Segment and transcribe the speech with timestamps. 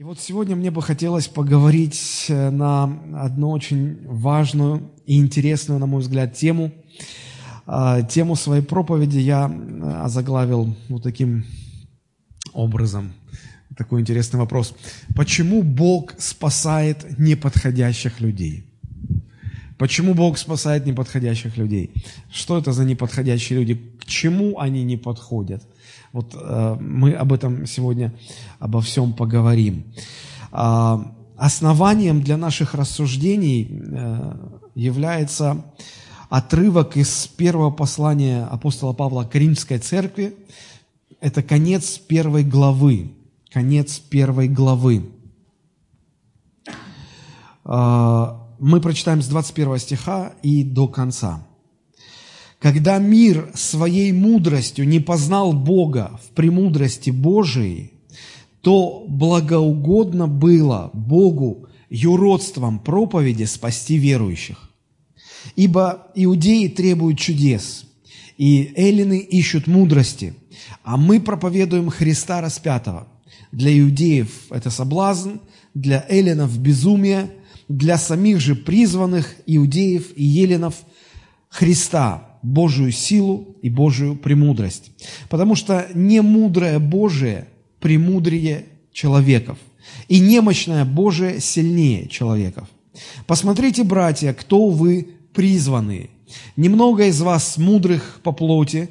[0.00, 2.84] И вот сегодня мне бы хотелось поговорить э, на
[3.18, 6.72] одну очень важную и интересную, на мой взгляд, тему.
[7.66, 11.44] А, тему своей проповеди я э, озаглавил вот таким
[12.54, 13.12] образом.
[13.76, 14.74] Такой интересный вопрос.
[15.14, 18.64] Почему Бог спасает неподходящих людей?
[19.76, 21.90] Почему Бог спасает неподходящих людей?
[22.32, 23.74] Что это за неподходящие люди?
[23.74, 25.62] К чему они не подходят?
[26.12, 28.12] Вот э, мы об этом сегодня,
[28.58, 29.84] обо всем поговорим.
[30.52, 30.98] Э,
[31.36, 34.34] основанием для наших рассуждений э,
[34.74, 35.64] является
[36.28, 40.34] отрывок из первого послания апостола Павла к Римской церкви.
[41.20, 43.12] Это конец первой главы.
[43.52, 45.10] Конец первой главы.
[47.64, 48.26] Э,
[48.58, 51.46] мы прочитаем с 21 стиха и до конца.
[52.60, 57.94] Когда мир своей мудростью не познал Бога в премудрости Божией,
[58.60, 64.70] то благоугодно было Богу юродством проповеди спасти верующих.
[65.56, 67.86] Ибо иудеи требуют чудес,
[68.36, 70.34] и эллины ищут мудрости,
[70.84, 73.08] а мы проповедуем Христа распятого.
[73.52, 75.36] Для иудеев это соблазн,
[75.72, 77.30] для эллинов безумие,
[77.68, 80.74] для самих же призванных иудеев и еленов
[81.48, 84.92] Христа, Божию силу и Божию премудрость.
[85.28, 87.48] Потому что немудрое Божие
[87.80, 89.58] премудрее человеков,
[90.08, 92.68] и немощное Божие сильнее человеков.
[93.26, 96.10] Посмотрите, братья, кто вы призванные.
[96.56, 98.88] Немного из вас мудрых по плоти,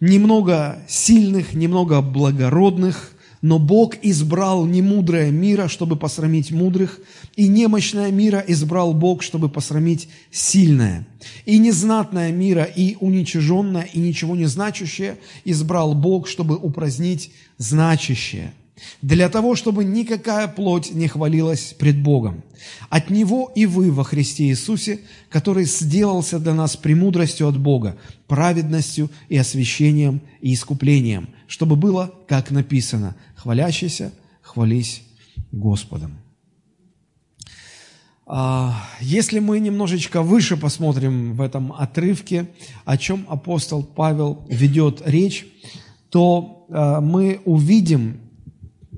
[0.00, 7.00] немного сильных, немного благородных, но Бог избрал немудрое мира, чтобы посрамить мудрых,
[7.36, 11.06] и немощное мира избрал Бог, чтобы посрамить сильное.
[11.44, 18.52] И незнатное мира, и уничиженное, и ничего не значащее избрал Бог, чтобы упразднить значащее–
[19.00, 22.42] для того, чтобы никакая плоть не хвалилась пред Богом.
[22.90, 29.10] От Него и вы во Христе Иисусе, который сделался для нас премудростью от Бога, праведностью
[29.28, 34.12] и освящением и искуплением, чтобы было, как написано, хвалящийся,
[34.42, 35.02] хвались
[35.52, 36.18] Господом.
[38.28, 42.48] А, если мы немножечко выше посмотрим в этом отрывке,
[42.84, 45.46] о чем апостол Павел ведет речь,
[46.10, 48.20] то а, мы увидим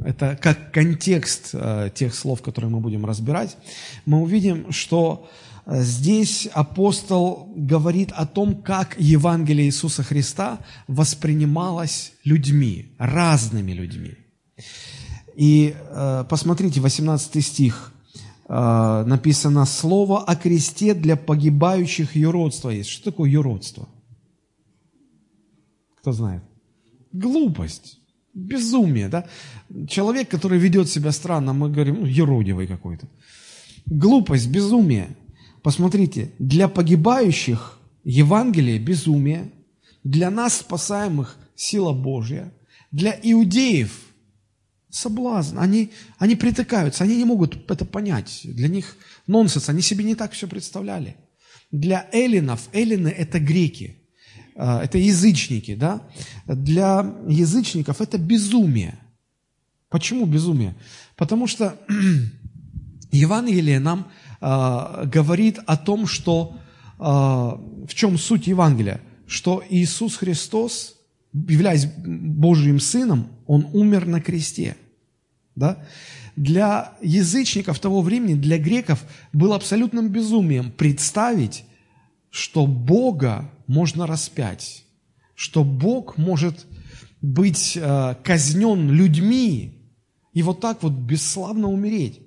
[0.05, 3.57] это как контекст э, тех слов, которые мы будем разбирать,
[4.07, 5.29] мы увидим, что
[5.69, 14.17] здесь апостол говорит о том, как Евангелие Иисуса Христа воспринималось людьми, разными людьми.
[15.37, 17.93] И э, посмотрите, 18 стих
[18.51, 22.89] написано «Слово о кресте для погибающих юродство есть».
[22.89, 23.87] Что такое юродство?
[26.01, 26.43] Кто знает?
[27.13, 27.99] Глупость
[28.39, 29.27] безумие, да?
[29.89, 33.07] Человек, который ведет себя странно, мы говорим, ну, еродивый какой-то.
[33.87, 35.17] Глупость, безумие.
[35.69, 39.53] Посмотрите, для погибающих Евангелие– безумие,
[40.03, 42.55] для нас, спасаемых, сила Божья,
[42.91, 43.93] для иудеев–
[44.89, 45.59] соблазн.
[45.59, 48.41] Они, они притыкаются, они не могут это понять.
[48.45, 48.97] Для них
[49.27, 51.19] нонсенс, они себе не так все представляли.
[51.71, 53.97] Для эллинов, эллины– это греки–
[54.57, 56.01] а, это язычники, да?
[56.47, 58.99] Для язычников это безумие.
[59.91, 60.77] Почему безумие?
[61.15, 61.79] Потому что
[63.13, 66.57] Евангелие нам э, говорит о том, что
[66.99, 70.97] э, в чем суть Евангелия, что Иисус Христос,
[71.33, 74.77] являясь Божьим Сыном, Он умер на кресте.
[75.55, 75.79] Да?
[76.37, 81.65] Для язычников того времени, для греков, было абсолютным безумием представить,
[82.31, 84.85] что Бога можно распять,
[85.35, 86.67] что Бог может
[87.21, 89.75] быть э, казнен людьми
[90.33, 92.21] и вот так вот бесславно умереть.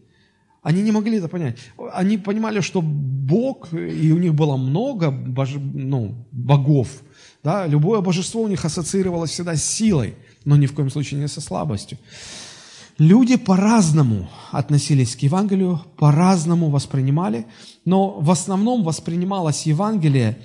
[0.61, 1.57] Они не могли это понять.
[1.93, 6.87] Они понимали, что Бог, и у них было много боже, ну, богов,
[7.43, 11.27] да, любое божество у них ассоциировалось всегда с силой, но ни в коем случае не
[11.27, 11.97] со слабостью.
[12.99, 17.47] Люди по-разному относились к Евангелию, по-разному воспринимали,
[17.83, 20.37] но в основном воспринималось Евангелие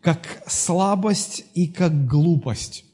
[0.00, 2.86] как слабость и как глупость.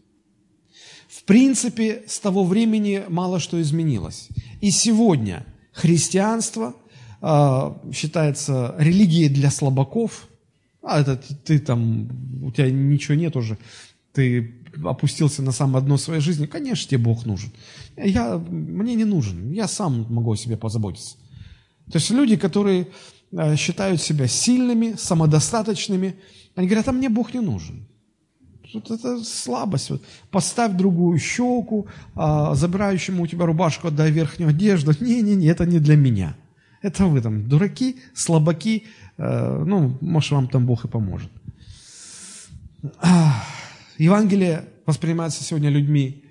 [1.07, 4.29] В принципе, с того времени мало что изменилось.
[4.61, 6.75] И сегодня христианство
[7.21, 10.29] э, считается религией для слабаков.
[10.83, 12.09] А это ты там,
[12.43, 13.59] у тебя ничего нет уже,
[14.13, 14.55] ты
[14.85, 17.51] опустился на самое дно своей жизни, конечно, тебе Бог нужен.
[17.97, 21.17] Я, мне не нужен, я сам могу о себе позаботиться.
[21.91, 22.89] То есть люди, которые
[23.33, 26.17] э, считают себя сильными, самодостаточными,
[26.55, 27.87] они говорят, а мне Бог не нужен.
[28.75, 29.91] Вот это слабость.
[29.91, 30.03] Вот.
[30.31, 34.93] Поставь другую щеку, а, забирающему у тебя рубашку отдай верхнюю одежду.
[35.01, 36.37] Не-не-не, это не для меня.
[36.83, 38.85] Это вы там дураки, слабаки.
[39.17, 41.31] Э, ну, может, вам там Бог и поможет.
[43.97, 46.25] Евангелие воспринимается сегодня людьми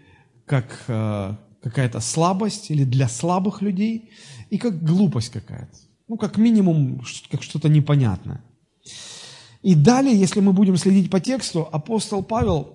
[0.45, 4.12] как э, какая-то слабость или для слабых людей
[4.50, 5.75] и как глупость какая-то.
[6.07, 7.01] Ну, как минимум,
[7.31, 8.44] как что-то непонятное.
[9.63, 12.74] И далее, если мы будем следить по тексту, апостол Павел,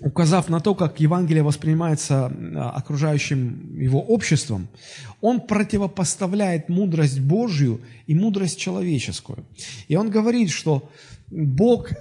[0.00, 4.68] указав на то, как Евангелие воспринимается а, окружающим его обществом,
[5.20, 9.44] он противопоставляет мудрость Божью и мудрость человеческую.
[9.88, 10.90] И он говорит, что
[11.30, 11.96] Бог э,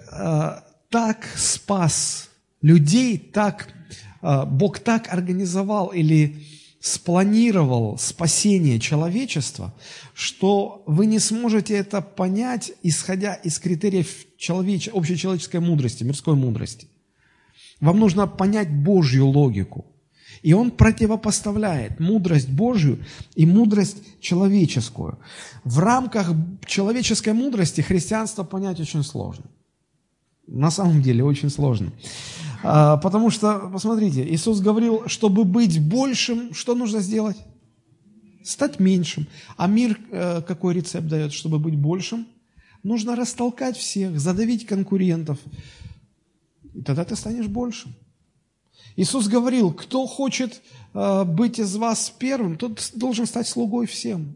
[0.90, 2.30] так спас
[2.62, 3.68] людей, так,
[4.22, 6.44] э, Бог так организовал или
[6.80, 9.74] спланировал спасение человечества,
[10.14, 14.88] что вы не сможете это понять, исходя из критериев человеч...
[14.88, 16.88] общечеловеческой мудрости, мирской мудрости.
[17.82, 19.86] Вам нужно понять Божью логику.
[20.42, 23.04] И он противопоставляет мудрость Божью
[23.36, 25.20] и мудрость человеческую.
[25.66, 26.32] В рамках
[26.66, 29.46] человеческой мудрости христианство понять очень сложно.
[30.52, 31.92] На самом деле очень сложно.
[32.64, 37.38] А, потому что, посмотрите, Иисус говорил, чтобы быть большим, что нужно сделать?
[38.44, 39.28] Стать меньшим.
[39.58, 42.28] А мир э, какой рецепт дает, чтобы быть большим?
[42.82, 45.38] Нужно растолкать всех, задавить конкурентов.
[46.74, 47.94] И тогда ты станешь большим.
[48.96, 50.62] Иисус говорил, кто хочет
[50.96, 54.36] э, быть из вас первым, тот должен стать слугой всем.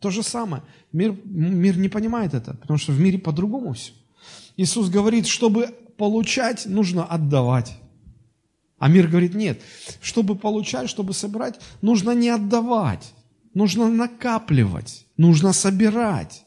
[0.00, 0.64] То же самое.
[0.92, 3.92] Мир, мир не понимает это, потому что в мире по-другому все.
[4.58, 7.78] Иисус говорит, чтобы получать, нужно отдавать.
[8.78, 9.62] А мир говорит, нет,
[10.02, 13.14] чтобы получать, чтобы собирать, нужно не отдавать,
[13.54, 16.44] нужно накапливать, нужно собирать.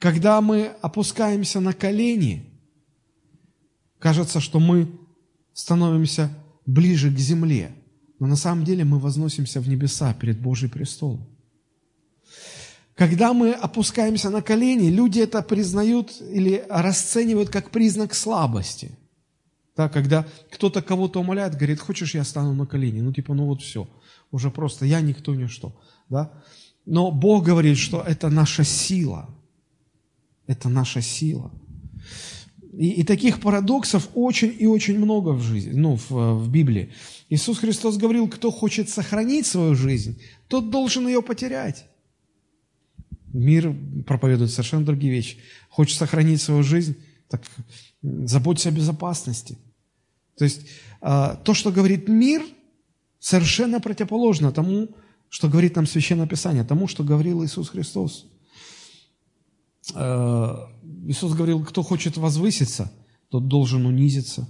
[0.00, 2.44] Когда мы опускаемся на колени,
[4.00, 4.90] кажется, что мы
[5.54, 6.28] становимся
[6.66, 7.72] ближе к земле,
[8.18, 11.24] но на самом деле мы возносимся в небеса перед Божий престолом.
[12.98, 18.90] Когда мы опускаемся на колени, люди это признают или расценивают как признак слабости.
[19.76, 23.00] Да, когда кто-то кого-то умоляет, говорит, хочешь, я стану на колени?
[23.00, 23.88] Ну, типа, ну вот все,
[24.32, 25.72] уже просто я никто, ничто.
[26.08, 26.32] Да?
[26.86, 29.28] Но Бог говорит, что это наша сила.
[30.48, 31.52] Это наша сила.
[32.72, 36.92] И, и таких парадоксов очень и очень много в жизни, ну, в, в Библии.
[37.30, 41.86] Иисус Христос говорил, кто хочет сохранить свою жизнь, тот должен ее потерять.
[43.32, 43.74] Мир
[44.06, 45.38] проповедует совершенно другие вещи.
[45.68, 46.96] Хочешь сохранить свою жизнь,
[47.28, 47.42] так
[48.02, 49.58] заботься о безопасности.
[50.36, 50.66] То есть
[51.00, 52.42] а, то, что говорит мир,
[53.18, 54.88] совершенно противоположно тому,
[55.28, 58.26] что говорит нам Священное Писание, тому, что говорил Иисус Христос.
[59.94, 60.70] А,
[61.06, 62.92] Иисус говорил, кто хочет возвыситься,
[63.28, 64.48] тот должен унизиться.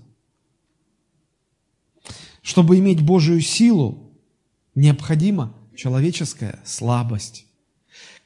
[2.43, 4.13] Чтобы иметь Божию силу,
[4.75, 7.48] необходима человеческая слабость.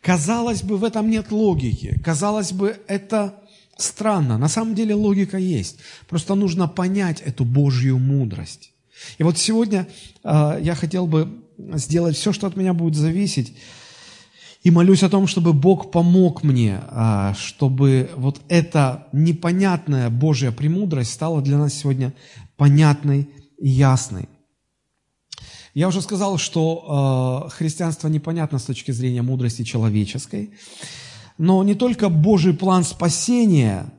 [0.03, 1.99] Казалось бы, в этом нет логики.
[2.05, 3.37] Казалось бы, это
[3.77, 4.37] странно.
[4.37, 5.79] На самом деле логика есть.
[6.09, 8.73] Просто нужно понять эту Божью мудрость.
[9.19, 9.87] И вот сегодня
[10.25, 11.29] э, я хотел бы
[11.75, 13.55] сделать все, что от меня будет зависеть,
[14.63, 21.13] и молюсь о том, чтобы Бог помог мне, э, чтобы вот эта непонятная Божья премудрость
[21.13, 22.13] стала для нас сегодня
[22.57, 23.29] понятной
[23.59, 24.29] и ясной.
[25.75, 30.51] Я уже сказал, что э, христианство непонятно с точки зрения мудрости человеческой,
[31.39, 33.93] но не только Божий план спасения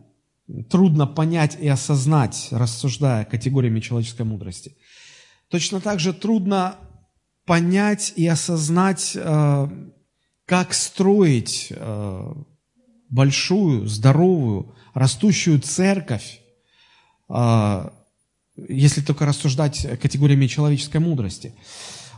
[0.69, 4.77] трудно понять и осознать, рассуждая категориями человеческой мудрости.
[5.49, 6.75] Точно так же трудно
[7.45, 9.67] понять и осознать, э,
[10.45, 12.33] как строить э,
[13.09, 16.39] большую, здоровую, растущую церковь,
[17.29, 17.89] э,
[18.55, 21.53] если только рассуждать категориями человеческой мудрости.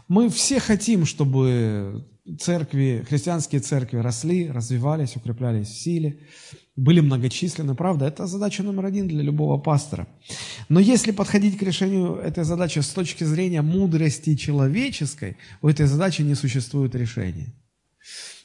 [0.08, 2.06] Мы все хотим, чтобы
[2.40, 6.20] церкви, христианские церкви росли, развивались, укреплялись в силе,
[6.76, 10.08] были многочисленны, правда, это задача номер один для любого пастора.
[10.68, 16.22] Но если подходить к решению этой задачи с точки зрения мудрости человеческой, у этой задачи
[16.22, 17.54] не существует решения.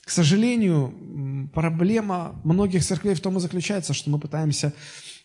[0.05, 4.73] К сожалению, проблема многих церквей в том и заключается, что мы пытаемся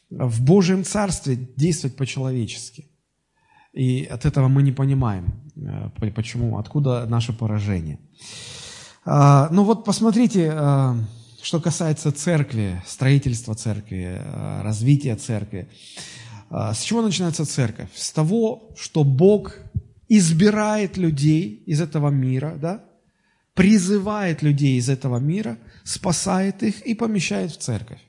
[0.09, 2.89] в Божьем Царстве действовать по-человечески.
[3.73, 7.99] И от этого мы не понимаем, э, почему, откуда наше поражение.
[9.05, 10.93] А, ну вот посмотрите, э,
[11.41, 15.67] что касается церкви, строительства церкви, э, развития церкви.
[16.49, 17.89] А, с чего начинается церковь?
[17.93, 19.57] С того, что Бог
[20.07, 22.83] избирает людей из этого мира, да?
[23.53, 28.04] призывает людей из этого мира, спасает их и помещает в церковь.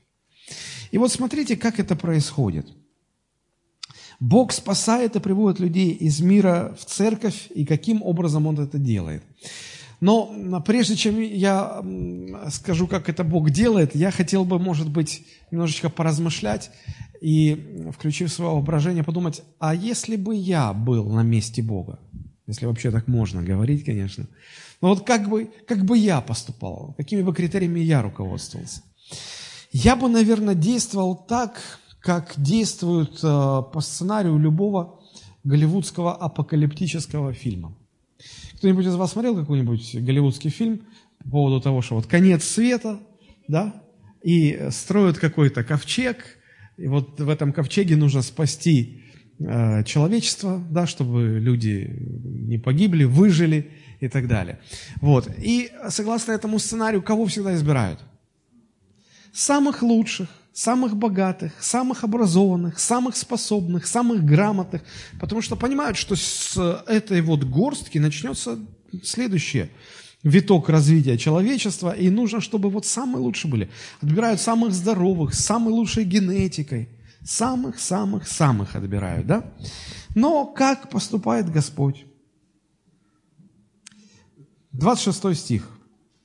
[0.91, 2.67] И вот смотрите, как это происходит.
[4.19, 9.23] Бог спасает и приводит людей из мира в церковь, и каким образом Он это делает.
[9.99, 11.83] Но прежде чем я
[12.51, 16.69] скажу, как это Бог делает, я хотел бы, может быть, немножечко поразмышлять
[17.19, 21.99] и, включив свое воображение, подумать, а если бы я был на месте Бога?
[22.45, 24.27] Если вообще так можно говорить, конечно.
[24.81, 28.83] Но вот как бы, как бы я поступал, какими бы критериями я руководствовался?
[29.71, 31.61] Я бы, наверное, действовал так,
[31.99, 33.27] как действуют э,
[33.73, 34.99] по сценарию любого
[35.43, 37.77] голливудского апокалиптического фильма.
[38.57, 40.81] Кто-нибудь из вас смотрел какой-нибудь голливудский фильм
[41.23, 42.99] по поводу того, что вот конец света,
[43.47, 43.83] да,
[44.23, 46.17] и строят какой-то ковчег,
[46.77, 49.03] и вот в этом ковчеге нужно спасти
[49.39, 51.93] э, человечество, да, чтобы люди
[52.23, 54.59] не погибли, выжили и так далее.
[55.01, 55.29] Вот.
[55.37, 57.99] И согласно этому сценарию, кого всегда избирают?
[59.37, 64.81] Самых лучших, самых богатых, самых образованных, самых способных, самых грамотных,
[65.19, 68.57] потому что понимают, что с этой вот горстки начнется
[69.03, 69.69] следующее
[70.23, 73.69] виток развития человечества, и нужно, чтобы вот самые лучшие были.
[74.01, 76.89] Отбирают самых здоровых, с самой лучшей генетикой,
[77.23, 79.53] самых-самых-самых отбирают, да?
[80.15, 82.05] Но как поступает Господь?
[84.71, 85.69] 26 стих,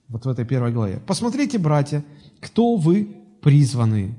[0.08, 0.98] вот в этой первой главе.
[1.06, 2.02] «Посмотрите, братья,
[2.42, 3.08] кто вы
[3.40, 4.18] призваны.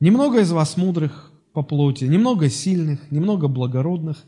[0.00, 4.24] Немного из вас мудрых по плоти, немного сильных, немного благородных.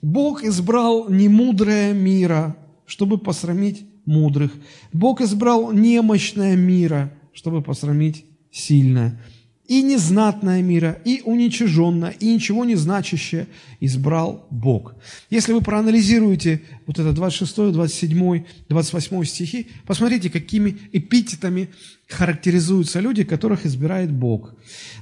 [0.00, 4.52] Бог избрал немудрое мира, чтобы посрамить мудрых.
[4.92, 9.20] Бог избрал немощное мира, чтобы посрамить сильное
[9.68, 13.48] и незнатное мира, и уничиженное, и ничего не значащее
[13.80, 14.94] избрал Бог.
[15.30, 21.70] Если вы проанализируете вот это 26, 27, 28 стихи, посмотрите, какими эпитетами
[22.08, 24.54] характеризуются люди, которых избирает Бог.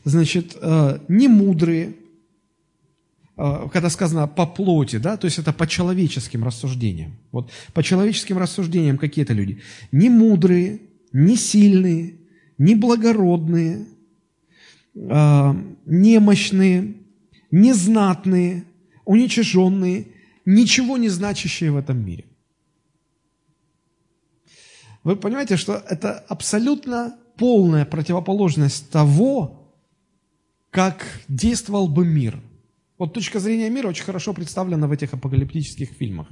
[0.04, 1.96] Значит, э, не мудрые,
[3.36, 7.18] э, когда сказано по плоти, да, то есть это по человеческим рассуждениям.
[7.32, 9.60] Вот по человеческим рассуждениям какие-то люди.
[9.92, 10.80] Не мудрые,
[11.12, 12.14] не сильные,
[12.56, 13.86] не благородные,
[14.94, 15.54] э,
[15.86, 16.94] немощные,
[17.50, 18.64] незнатные,
[19.04, 20.08] уничиженные,
[20.44, 22.24] ничего не значащие в этом мире.
[25.02, 29.72] Вы понимаете, что это абсолютно полная противоположность того,
[30.70, 32.40] как действовал бы мир.
[32.98, 36.28] Вот точка зрения мира очень хорошо представлена в этих апокалиптических фильмах.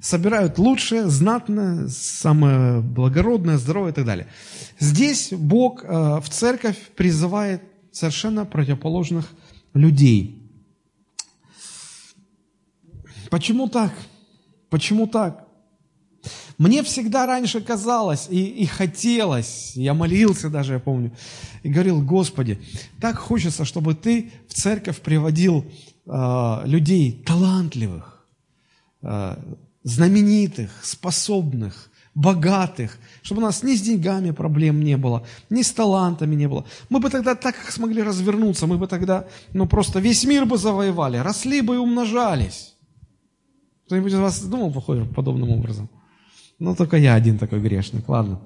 [0.00, 4.28] Собирают лучшее, знатное, самое благородное, здоровое и так далее.
[4.78, 9.26] Здесь Бог э, в церковь призывает совершенно противоположных
[9.74, 10.42] людей.
[13.30, 13.92] Почему так?
[14.70, 15.48] Почему так?
[16.58, 21.12] Мне всегда раньше казалось и, и хотелось, я молился даже, я помню,
[21.62, 22.58] и говорил, Господи,
[23.00, 25.64] так хочется, чтобы Ты в церковь приводил
[26.06, 28.17] э, людей талантливых,
[29.84, 36.34] знаменитых, способных, богатых, чтобы у нас ни с деньгами проблем не было, ни с талантами
[36.34, 36.64] не было.
[36.88, 41.18] Мы бы тогда так смогли развернуться, мы бы тогда, ну просто весь мир бы завоевали,
[41.18, 42.74] росли бы и умножались.
[43.86, 44.72] Кто-нибудь из вас думал
[45.14, 45.88] подобным образом?
[46.58, 48.40] Ну, только я один такой грешник, ладно.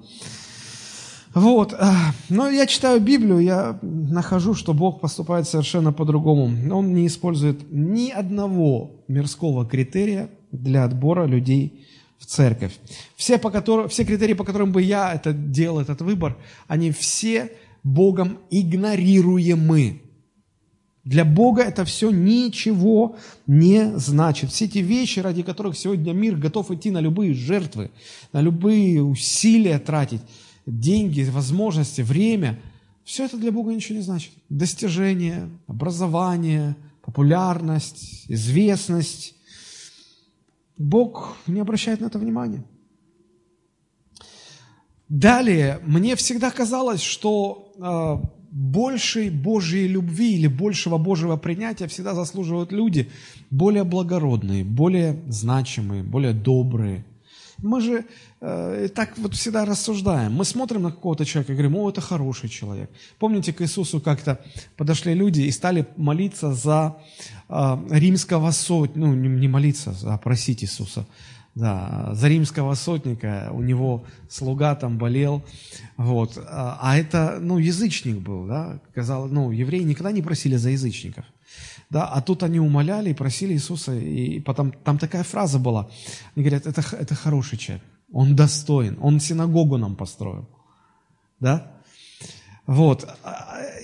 [1.33, 6.45] Вот, а, но я читаю Библию, я нахожу, что Бог поступает совершенно по-другому.
[6.71, 11.85] Он не использует ни одного мирского критерия для отбора людей
[12.19, 12.79] в церковь.
[13.15, 17.51] Все, по которым, все критерии, по которым бы я это делал, этот выбор, они все
[17.83, 20.01] Богом игнорируемы.
[21.03, 24.51] Для Бога это все ничего не значит.
[24.51, 27.91] Все эти вещи, ради которых сегодня мир готов идти на любые жертвы,
[28.31, 30.21] на любые усилия тратить,
[30.65, 32.57] деньги, возможности, время,
[33.03, 34.31] все это для Бога ничего не значит.
[34.47, 39.32] Достижение, образование, популярность, известность.
[40.83, 42.63] Бог не обращает на это внимания.
[45.07, 48.21] Далее, мне всегда казалось, что а,
[48.51, 53.09] большей Божьей любви или большего Божьего принятия всегда заслуживают люди
[53.49, 57.05] более благородные, более значимые, более добрые.
[57.63, 58.05] Мы же
[58.41, 60.33] э, так вот всегда рассуждаем.
[60.33, 62.91] Мы смотрим на какого-то человека и говорим, о, это хороший человек.
[63.19, 64.39] Помните, к Иисусу как-то
[64.77, 66.97] подошли люди и стали молиться за
[67.49, 71.05] э, римского сотника, ну, не молиться, а просить Иисуса
[71.55, 75.43] да, за римского сотника, у него слуга там болел,
[75.97, 80.71] вот, а, а это, ну, язычник был, да, казалось, ну, евреи никогда не просили за
[80.71, 81.25] язычников,
[81.93, 85.89] да, а тут они умоляли и просили Иисуса, и потом, там такая фраза была,
[86.35, 90.49] они говорят, это, это хороший человек, он достоин, он синагогу нам построил,
[91.39, 91.71] да,
[92.65, 93.07] вот,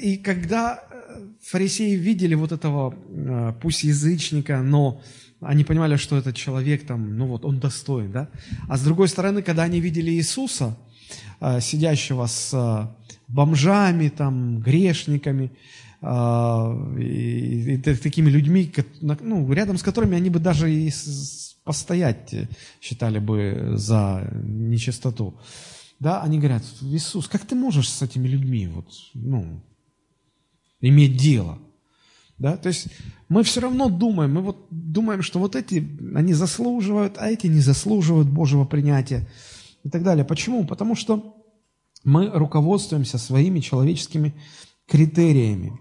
[0.02, 5.02] и когда э, фарисеи видели вот этого, э, пусть язычника, но
[5.42, 8.30] они понимали, что этот человек там, ну вот, он достоин, да?
[8.68, 10.78] А с другой стороны, когда они видели Иисуса,
[11.42, 12.90] э, сидящего с
[13.28, 15.52] бомжами, там, грешниками,
[16.02, 16.06] и,
[17.02, 20.92] и, и такими людьми, ну, рядом с которыми они бы даже и
[21.64, 22.34] постоять
[22.82, 25.40] считали бы за нечистоту.
[26.00, 29.62] Да, они говорят, Иисус, как ты можешь с этими людьми вот, ну,
[30.80, 31.60] иметь дело?
[32.38, 32.88] Да, то есть
[33.28, 37.60] мы все равно думаем, мы вот думаем, что вот эти, они заслуживают, а эти не
[37.60, 39.28] заслуживают Божьего принятия
[39.84, 40.24] и так далее.
[40.24, 40.66] Почему?
[40.66, 41.36] Потому что
[42.06, 44.34] мы руководствуемся своими человеческими
[44.88, 45.78] критериями.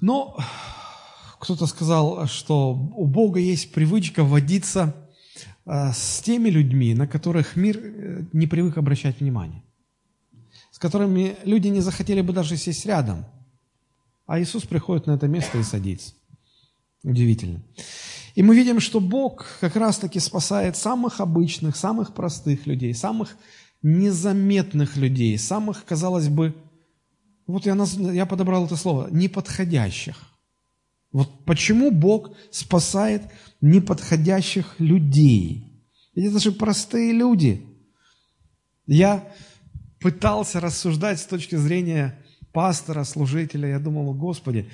[0.00, 0.36] Но
[1.38, 4.94] кто-то сказал, что у Бога есть привычка водиться
[5.64, 9.62] а, с теми людьми, на которых мир э, не привык обращать внимание,
[10.70, 13.26] с которыми люди не захотели бы даже сесть рядом.
[14.26, 16.14] А Иисус приходит на это место и садится.
[17.02, 17.62] Удивительно.
[18.34, 23.36] И мы видим, что Бог как раз-таки спасает самых обычных, самых простых людей, самых
[23.82, 26.54] незаметных людей, самых, казалось бы,
[27.48, 27.76] вот я,
[28.12, 30.16] я подобрал это слово, неподходящих.
[31.12, 33.22] Вот почему Бог спасает
[33.62, 35.64] неподходящих людей?
[36.14, 37.66] Ведь это же простые люди.
[38.86, 39.32] Я
[39.98, 43.68] пытался рассуждать с точки зрения пастора, служителя.
[43.68, 44.70] Я думал, Господи,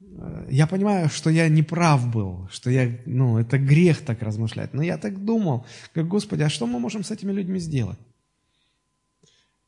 [0.00, 4.72] э, я понимаю, что я не прав был, что я, ну, это грех так размышлять.
[4.72, 7.98] Но я так думал, как, Господи, а что мы можем с этими людьми сделать?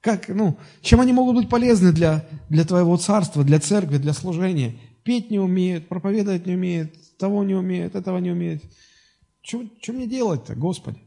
[0.00, 4.74] Как, ну, чем они могут быть полезны для, для Твоего царства, для церкви, для служения?
[5.08, 8.62] петь не умеют, проповедовать не умеют, того не умеют, этого не умеют.
[9.40, 9.64] Что,
[9.94, 10.98] мне делать-то, Господи?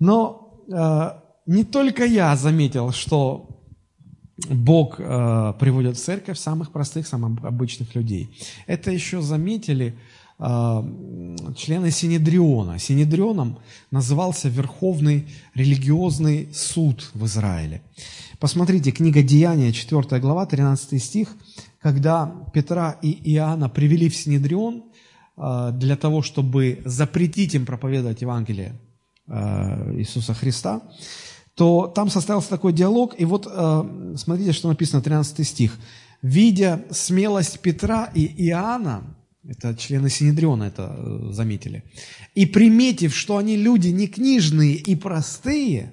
[0.00, 1.10] Но э,
[1.46, 3.62] не только я заметил, что
[4.50, 8.36] Бог э, приводит в церковь самых простых, самых обычных людей.
[8.66, 9.96] Это еще заметили
[10.40, 10.82] э,
[11.54, 12.78] члены Синедриона.
[12.78, 13.58] Синедрионом
[13.90, 17.82] назывался Верховный религиозный суд в Израиле.
[18.38, 21.28] Посмотрите, книга Деяния, 4 глава, 13 стих,
[21.80, 24.84] когда Петра и Иоанна привели в Синедрион
[25.36, 28.78] э, для того, чтобы запретить им проповедовать Евангелие
[29.28, 30.82] э, Иисуса Христа,
[31.54, 35.78] то там состоялся такой диалог, и вот э, смотрите, что написано, 13 стих.
[36.20, 39.16] «Видя смелость Петра и Иоанна,
[39.48, 41.84] это члены Синедриона это заметили,
[42.34, 45.92] и приметив, что они люди не книжные и простые,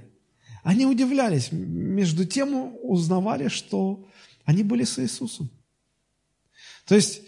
[0.63, 4.07] они удивлялись, между тем узнавали, что
[4.45, 5.49] они были с Иисусом.
[6.85, 7.21] То есть,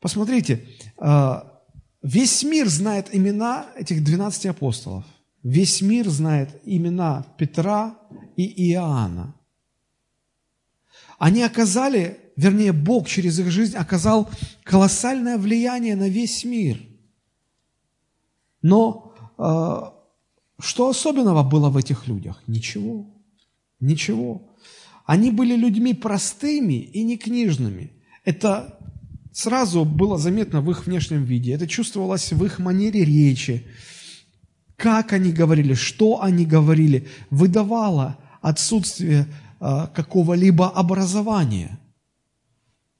[0.00, 0.66] посмотрите,
[0.96, 1.62] а,
[2.02, 5.04] весь мир знает имена этих 12 апостолов.
[5.42, 7.96] Весь мир знает имена Петра
[8.36, 9.34] и Иоанна.
[11.18, 14.28] Они оказали, вернее, Бог через их жизнь оказал
[14.64, 16.80] колоссальное влияние на весь мир.
[18.62, 19.94] Но а,
[20.60, 22.42] что особенного было в этих людях?
[22.46, 23.06] Ничего.
[23.80, 24.54] Ничего.
[25.06, 27.90] Они были людьми простыми и не книжными.
[28.24, 28.78] Это
[29.32, 31.52] сразу было заметно в их внешнем виде.
[31.52, 33.66] Это чувствовалось в их манере речи.
[34.76, 39.26] Как они говорили, что они говорили, выдавало отсутствие
[39.60, 41.79] э, какого-либо образования.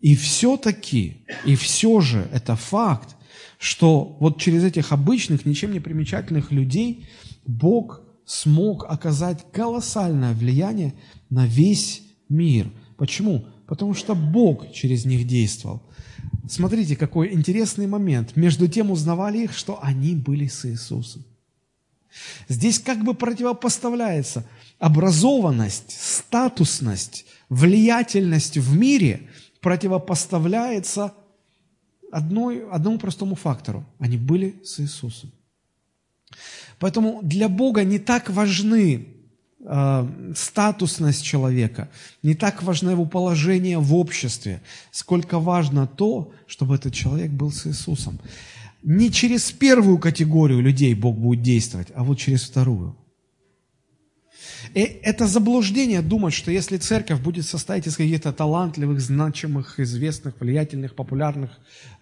[0.00, 3.16] И все-таки, и все же это факт,
[3.58, 7.06] что вот через этих обычных, ничем не примечательных людей–
[7.46, 10.94] Бог смог оказать колоссальное влияние
[11.30, 12.70] на весь мир.
[12.96, 13.46] Почему?
[13.66, 15.82] Потому что Бог через них действовал.
[16.48, 18.36] Смотрите, какой интересный момент.
[18.36, 21.24] Между тем узнавали их, что они были с Иисусом.
[22.48, 24.44] Здесь как бы противопоставляется
[24.78, 29.28] образованность, статусность, влиятельность в мире
[29.60, 31.12] противопоставляется
[32.12, 33.84] одной, одному простому фактору.
[33.98, 35.30] Они были с Иисусом.
[36.78, 39.06] Поэтому для Бога не так важны
[39.60, 41.88] э, статусность человека,
[42.22, 47.66] не так важно его положение в обществе, сколько важно то, чтобы этот человек был с
[47.66, 48.18] Иисусом.
[48.82, 52.96] Не через первую категорию людей Бог будет действовать, а вот через вторую.
[54.74, 60.94] И это заблуждение думать, что если церковь будет состоять из каких-то талантливых, значимых, известных, влиятельных,
[60.94, 61.50] популярных,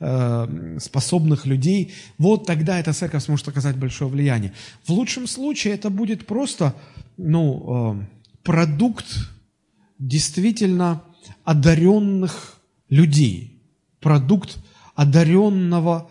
[0.01, 4.53] э, способных людей, вот тогда эта церковь сможет оказать большое влияние.
[4.85, 6.75] В лучшем случае это будет просто
[7.17, 8.07] ну, э,
[8.43, 9.07] продукт
[9.99, 11.03] действительно
[11.45, 13.63] одаренных людей,
[14.01, 14.59] продукт
[14.95, 16.11] одаренного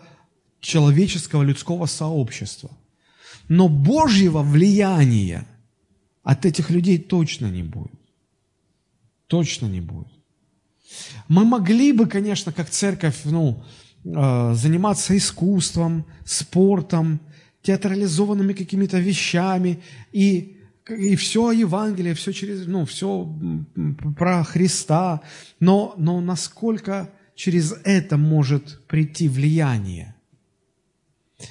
[0.60, 2.70] человеческого людского сообщества.
[3.48, 5.46] Но Божьего влияния–
[6.28, 8.00] от этих людей точно не будет.
[9.28, 10.08] Точно не будет.
[11.26, 13.64] Мы могли бы, конечно, как церковь, ну,
[14.04, 17.20] э, заниматься искусством, спортом,
[17.62, 19.78] театрализованными какими-то вещами
[20.12, 20.54] и
[20.98, 23.26] и все Евангелие, все через, ну, все
[24.16, 25.20] про Христа,
[25.60, 30.14] но, но насколько через это может прийти влияние?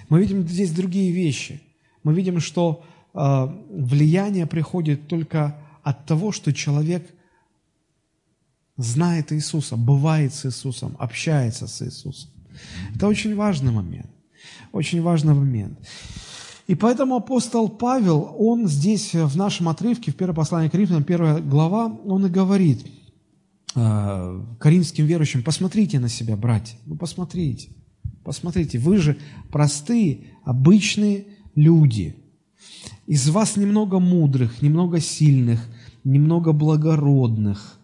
[0.10, 1.62] Мы видим здесь другие вещи.
[2.04, 2.84] Мы видим, что
[3.18, 7.10] влияние приходит только от того, что человек
[8.76, 12.30] знает Иисуса, бывает с Иисусом, общается с Иисусом.
[12.96, 14.10] Это очень важный момент.
[14.72, 15.80] Очень важный момент.
[16.68, 21.40] И поэтому апостол Павел, он здесь в нашем отрывке, в первом послании к Римлянам, первая
[21.40, 22.86] глава, он и говорит
[23.74, 27.70] э, коринфским верующим, посмотрите на себя, братья, ну посмотрите,
[28.24, 29.18] посмотрите, вы же
[29.50, 31.26] простые, обычные
[31.56, 32.18] люди.
[33.06, 35.60] Из вас немного мудрых, немного сильных,
[36.04, 37.78] немного благородных,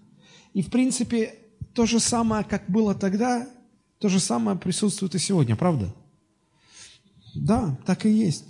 [0.53, 1.35] и, в принципе,
[1.73, 3.47] то же самое, как было тогда,
[3.99, 5.93] то же самое присутствует и сегодня, правда?
[7.33, 8.45] Да, так и есть.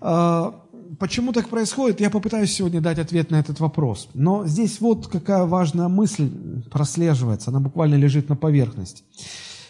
[0.00, 0.64] А,
[0.98, 2.00] почему так происходит?
[2.00, 4.08] Я попытаюсь сегодня дать ответ на этот вопрос.
[4.14, 6.28] Но здесь вот какая важная мысль
[6.70, 9.04] прослеживается, она буквально лежит на поверхности.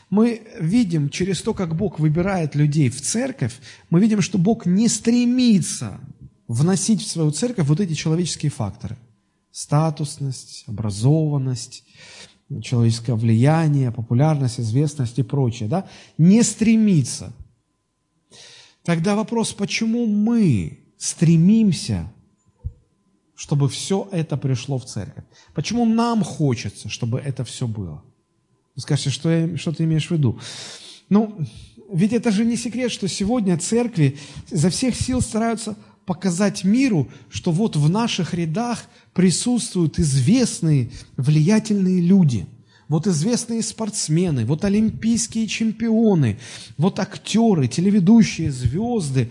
[0.09, 3.59] Мы видим через то, как Бог выбирает людей в церковь,
[3.91, 6.01] мы видим, что Бог не стремится
[6.49, 8.97] вносить в свою церковь вот эти человеческие факторы
[9.51, 11.83] статусность, образованность,
[12.63, 17.33] человеческое влияние, популярность, известность и прочее, да, не стремится.
[18.85, 22.13] Тогда вопрос, почему мы стремимся,
[23.35, 25.25] чтобы все это пришло в церковь?
[25.55, 28.05] Почему нам хочется, чтобы это все было?
[28.75, 30.39] Вы скажете, что, я, что ты имеешь в виду?
[31.09, 31.39] Ну,
[31.91, 34.19] ведь это же не секрет, что сегодня церкви
[34.51, 42.47] изо всех сил стараются показать миру, что вот в наших рядах присутствуют известные, влиятельные люди.
[42.88, 46.38] Вот известные спортсмены, вот олимпийские чемпионы,
[46.79, 49.29] вот актеры, телеведущие, звезды.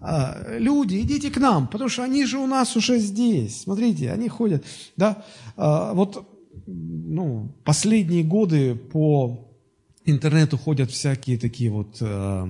[0.00, 3.60] А, люди, идите к нам, потому что они же у нас уже здесь.
[3.60, 4.64] Смотрите, они ходят.
[4.96, 5.22] Да?
[5.56, 6.26] А, вот
[6.66, 9.50] ну, последние годы по
[10.06, 12.46] интернету ходят всякие такие вот э,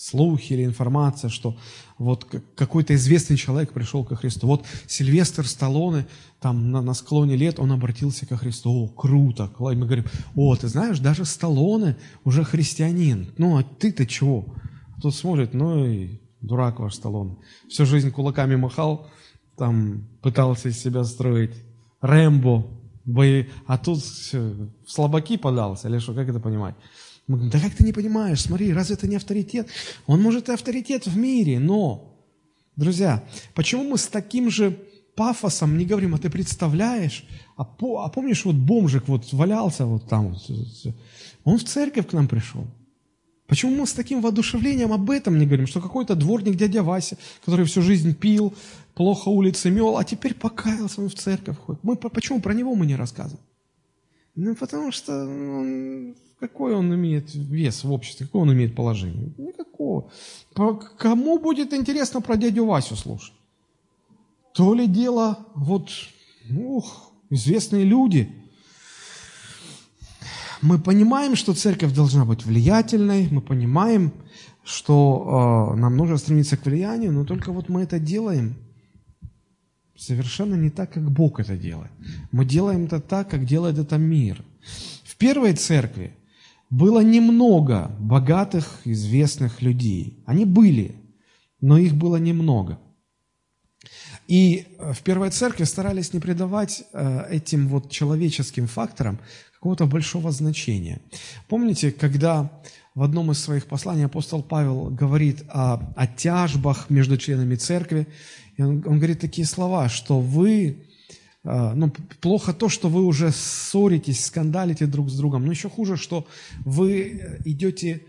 [0.00, 1.58] слухи или информация, что
[1.98, 2.24] вот
[2.56, 4.46] какой-то известный человек пришел ко Христу.
[4.46, 6.06] Вот Сильвестр Сталлоне,
[6.40, 8.70] там на, на склоне лет, он обратился ко Христу.
[8.70, 9.50] О, круто!
[9.58, 13.34] И мы говорим, о, ты знаешь, даже Сталлоне уже христианин.
[13.36, 14.46] Ну, а ты-то чего?
[14.96, 17.36] А тут смотрит, ну и дурак ваш Сталлоне.
[17.68, 19.06] Всю жизнь кулаками махал,
[19.58, 21.54] там пытался из себя строить.
[22.00, 22.66] Рэмбо,
[23.04, 24.54] бои, а тут все,
[24.86, 26.74] в слабаки подался, или что, как это понимать?
[27.30, 29.68] Мы говорим, да как ты не понимаешь, смотри, разве это не авторитет?
[30.08, 32.18] Он может и авторитет в мире, но,
[32.74, 33.22] друзья,
[33.54, 34.76] почему мы с таким же
[35.14, 37.24] пафосом не говорим, а ты представляешь,
[37.56, 40.34] а, по, а помнишь, вот бомжик вот валялся вот там,
[41.44, 42.66] он в церковь к нам пришел.
[43.46, 47.64] Почему мы с таким воодушевлением об этом не говорим, что какой-то дворник дядя Вася, который
[47.64, 48.54] всю жизнь пил,
[48.94, 51.84] плохо улицы мел, а теперь покаялся, он в церковь ходит.
[51.84, 53.44] Мы, почему про него мы не рассказываем?
[54.34, 59.32] Ну, потому что он какой он имеет вес в обществе, какое он имеет положение?
[59.36, 60.10] Никакого.
[60.98, 63.34] Кому будет интересно про дядю Васю слушать?
[64.54, 65.90] То ли дело, вот,
[66.50, 68.34] ух, известные люди.
[70.62, 74.12] Мы понимаем, что церковь должна быть влиятельной, мы понимаем,
[74.64, 78.56] что э, нам нужно стремиться к влиянию, но только вот мы это делаем
[79.96, 81.90] совершенно не так, как Бог это делает.
[82.32, 84.42] Мы делаем это так, как делает это мир.
[85.04, 86.14] В первой церкви
[86.70, 90.22] было немного богатых, известных людей.
[90.26, 90.94] Они были,
[91.60, 92.78] но их было немного.
[94.28, 99.18] И в Первой Церкви старались не придавать э, этим вот человеческим факторам
[99.54, 101.00] какого-то большого значения.
[101.48, 102.50] Помните, когда
[102.94, 108.06] в одном из своих посланий апостол Павел говорит о, о тяжбах между членами церкви,
[108.56, 110.86] и он, он говорит такие слова, что вы
[111.42, 116.26] ну, плохо то, что вы уже ссоритесь, скандалите друг с другом, но еще хуже, что
[116.64, 118.02] вы идете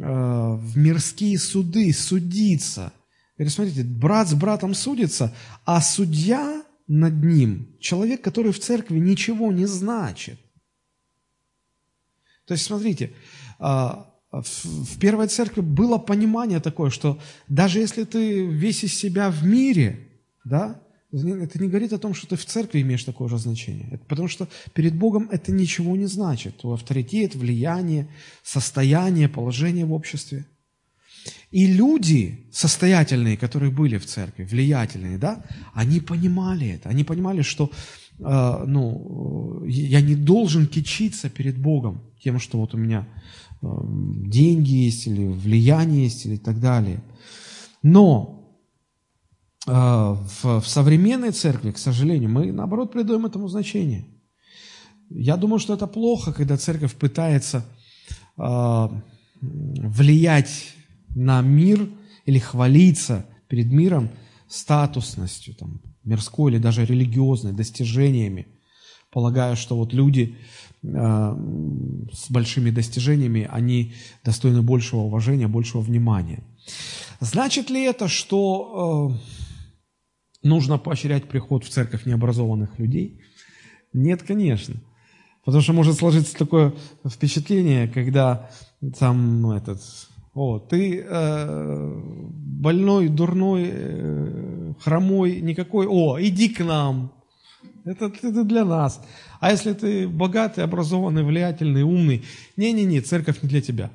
[0.00, 2.92] а, в мирские суды судиться.
[3.36, 9.52] Говорит, смотрите, брат с братом судится, а судья над ним, человек, который в церкви ничего
[9.52, 10.40] не значит.
[12.46, 13.12] То есть, смотрите,
[13.58, 19.44] а, в первой церкви было понимание такое, что даже если ты весь из себя в
[19.44, 20.08] мире,
[20.44, 23.88] да, это не говорит о том, что ты в церкви имеешь такое же значение.
[23.92, 26.58] Это потому что перед Богом это ничего не значит.
[26.58, 28.08] Твой авторитет, влияние,
[28.42, 30.44] состояние, положение в обществе.
[31.50, 36.90] И люди состоятельные, которые были в церкви, влиятельные, да, они понимали это.
[36.90, 37.70] Они понимали, что
[38.18, 43.08] э, ну, я не должен кичиться перед Богом тем, что вот у меня
[43.62, 43.66] э,
[44.26, 47.02] деньги есть, или влияние есть, или так далее.
[47.82, 48.37] Но э,
[49.68, 54.06] в, в современной церкви, к сожалению, мы, наоборот, придаем этому значение.
[55.10, 57.64] Я думаю, что это плохо, когда церковь пытается
[58.36, 58.88] э,
[59.40, 60.74] влиять
[61.14, 61.88] на мир
[62.26, 64.10] или хвалиться перед миром
[64.48, 68.46] статусностью, там, мирской или даже религиозной, достижениями,
[69.10, 70.36] полагая, что вот люди
[70.82, 70.86] э,
[72.12, 76.42] с большими достижениями, они достойны большего уважения, большего внимания.
[77.20, 79.16] Значит ли это, что
[80.42, 83.20] нужно поощрять приход в церковь необразованных людей?
[83.92, 84.76] Нет, конечно.
[85.44, 86.74] Потому что может сложиться такое
[87.08, 88.50] впечатление, когда
[88.98, 89.80] там ну, этот,
[90.34, 97.12] о, ты э, больной, дурной, э, хромой, никакой, о, иди к нам.
[97.84, 99.00] Это, это для нас.
[99.40, 102.24] А если ты богатый, образованный, влиятельный, умный,
[102.56, 103.90] не-не-не, церковь не для тебя.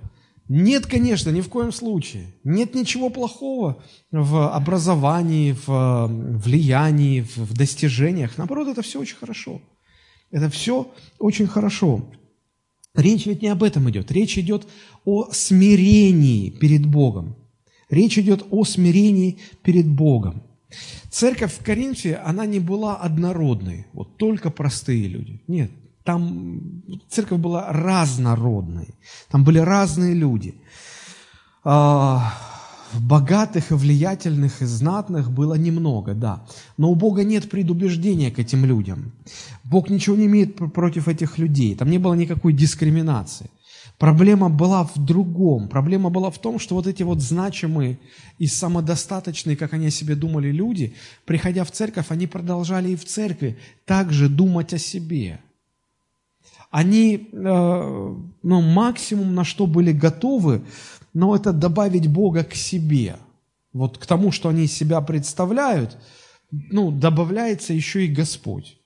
[0.49, 2.33] Нет, конечно, ни в коем случае.
[2.43, 8.37] Нет ничего плохого в образовании, в влиянии, в достижениях.
[8.37, 9.61] Наоборот, это все очень хорошо.
[10.31, 12.05] Это все очень хорошо.
[12.93, 14.11] Речь ведь не об этом идет.
[14.11, 14.67] Речь идет
[15.05, 17.35] о смирении перед Богом.
[17.89, 20.43] Речь идет о смирении перед Богом.
[21.09, 25.41] Церковь в Коринфе, она не была однородной, вот только простые люди.
[25.47, 25.71] Нет,
[26.03, 28.95] там церковь была разнородной,
[29.29, 30.55] там были разные люди.
[31.63, 32.33] А,
[32.99, 36.45] богатых и влиятельных и знатных было немного, да.
[36.77, 39.11] Но у Бога нет предубеждения к этим людям.
[39.63, 41.75] Бог ничего не имеет против этих людей.
[41.75, 43.49] Там не было никакой дискриминации.
[43.97, 45.69] Проблема была в другом.
[45.69, 47.99] Проблема была в том, что вот эти вот значимые
[48.39, 53.05] и самодостаточные, как они о себе думали, люди, приходя в церковь, они продолжали и в
[53.05, 55.39] церкви также думать о себе.
[56.73, 60.63] Они, э, ну, максимум, на что были готовы,
[61.13, 63.17] но это добавить Бога к себе.
[63.73, 65.99] Вот к тому, что они себя представляют,
[66.49, 68.79] ну, добавляется еще и Господь.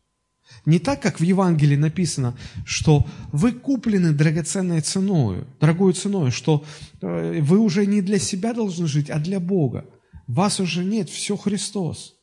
[0.66, 6.66] Не так, как в Евангелии написано, что вы куплены драгоценной ценой, дорогой ценой, что
[7.02, 9.86] э, вы уже не для себя должны жить, а для Бога.
[10.28, 12.17] Вас уже нет, все Христос.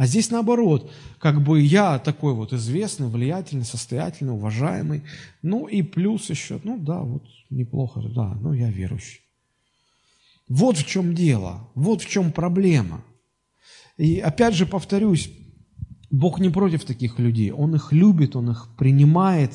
[0.00, 5.02] А здесь наоборот, как бы я такой вот известный, влиятельный, состоятельный, уважаемый,
[5.42, 9.20] ну и плюс еще, ну да, вот неплохо, да, ну я верующий.
[10.48, 13.04] Вот в чем дело, вот в чем проблема.
[13.98, 15.30] И опять же повторюсь,
[16.10, 19.52] Бог не против таких людей, Он их любит, Он их принимает,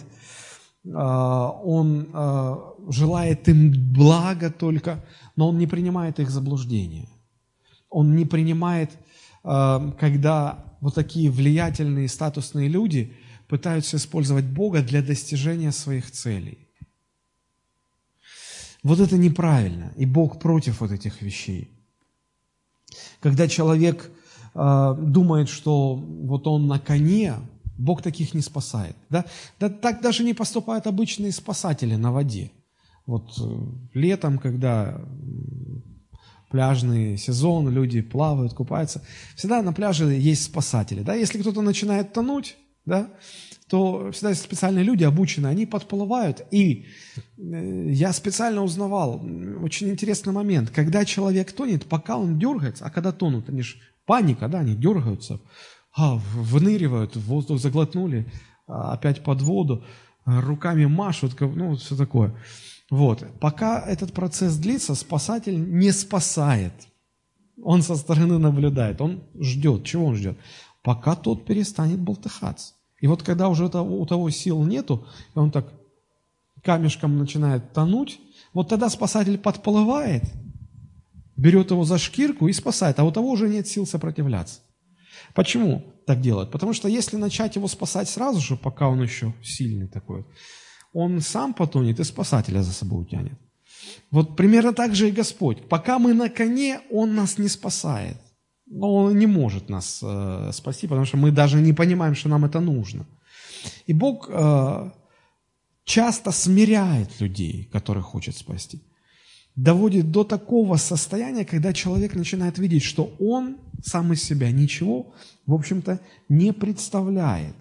[0.93, 5.03] а, Он а, желает им блага только,
[5.36, 7.10] но Он не принимает их заблуждения.
[7.89, 8.91] Он не принимает,
[9.45, 13.13] когда вот такие влиятельные, статусные люди
[13.47, 16.58] пытаются использовать Бога для достижения своих целей.
[18.84, 21.71] Вот это неправильно, и Бог против вот этих вещей.
[23.19, 24.12] Когда человек
[24.53, 27.34] э, думает, что вот он на коне,
[27.77, 28.95] Бог таких не спасает.
[29.10, 29.25] Да?
[29.60, 32.51] да так даже не поступают обычные спасатели на воде.
[33.08, 35.01] Вот э, летом, когда
[36.49, 39.01] пляжный сезон, люди плавают, купаются,
[39.36, 41.01] всегда на пляже есть спасатели.
[41.01, 41.13] Да?
[41.15, 42.55] Если кто-то начинает тонуть,
[42.86, 43.10] да,
[43.69, 46.45] то всегда есть специальные люди, обученные, они подплывают.
[46.51, 46.86] И
[47.38, 49.21] э, я специально узнавал,
[49.62, 54.47] очень интересный момент, когда человек тонет, пока он дергается, а когда тонут, они же паника,
[54.47, 55.39] да, они дергаются,
[55.97, 58.31] а, выныривают, воздух заглотнули,
[58.67, 59.84] а, опять под воду,
[60.25, 62.36] руками машут, ну, все такое.
[62.95, 63.25] Вот.
[63.41, 66.71] Пока этот процесс длится, спасатель не спасает.
[67.62, 69.84] Он со стороны наблюдает, он ждет.
[69.84, 70.38] Чего он ждет?
[70.81, 72.73] Пока тот перестанет болтыхаться.
[73.01, 75.05] И вот когда уже у того сил нету,
[75.36, 75.73] и он так
[76.63, 78.21] камешком начинает тонуть,
[78.53, 80.23] вот тогда спасатель подплывает,
[81.36, 84.62] берет его за шкирку и спасает, а у того уже нет сил сопротивляться.
[85.34, 86.49] Почему так делают?
[86.49, 90.25] Потому что если начать его спасать сразу же, пока он еще сильный такой,
[90.95, 93.38] он сам потонет и спасателя за собой утянет.
[94.12, 95.69] Вот примерно так же и Господь.
[95.69, 98.17] Пока мы на коне, Он нас не спасает
[98.65, 102.45] но он не может нас э, спасти, потому что мы даже не понимаем, что нам
[102.45, 103.05] это нужно.
[103.88, 104.91] И Бог э,
[105.84, 108.81] часто смиряет людей, которых хочет спасти.
[109.55, 115.13] Доводит до такого состояния, когда человек начинает видеть, что он сам из себя ничего,
[115.45, 117.55] в общем-то, не представляет.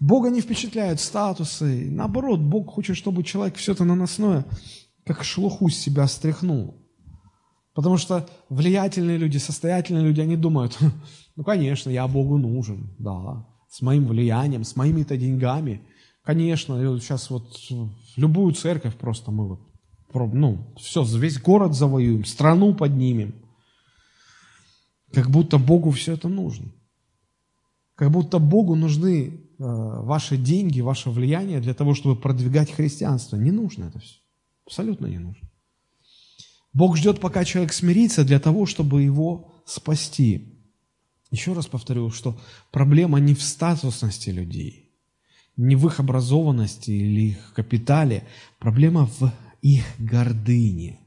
[0.00, 1.88] Бога не впечатляют статусы.
[1.90, 4.44] Наоборот, Бог хочет, чтобы человек все это наносное,
[5.04, 6.82] как шелуху с себя стряхнул.
[7.74, 10.78] Потому что влиятельные люди, состоятельные люди, они думают,
[11.36, 13.46] ну, конечно, я Богу нужен, да.
[13.70, 15.80] с моим влиянием, с моими-то деньгами.
[16.22, 17.58] Конечно, сейчас вот,
[18.16, 19.60] любую церковь просто мы вот,
[20.14, 23.34] ну, все, весь город завоюем, страну поднимем.
[25.12, 26.72] Как будто Богу все это нужно.
[27.94, 33.36] Как будто Богу нужны ваши деньги, ваше влияние для того, чтобы продвигать христианство.
[33.36, 34.18] Не нужно это все.
[34.66, 35.48] Абсолютно не нужно.
[36.72, 40.58] Бог ждет, пока человек смирится для того, чтобы его спасти.
[41.30, 42.38] Еще раз повторю, что
[42.70, 44.90] проблема не в статусности людей,
[45.56, 48.26] не в их образованности или их капитале.
[48.58, 50.98] Проблема в их гордыне.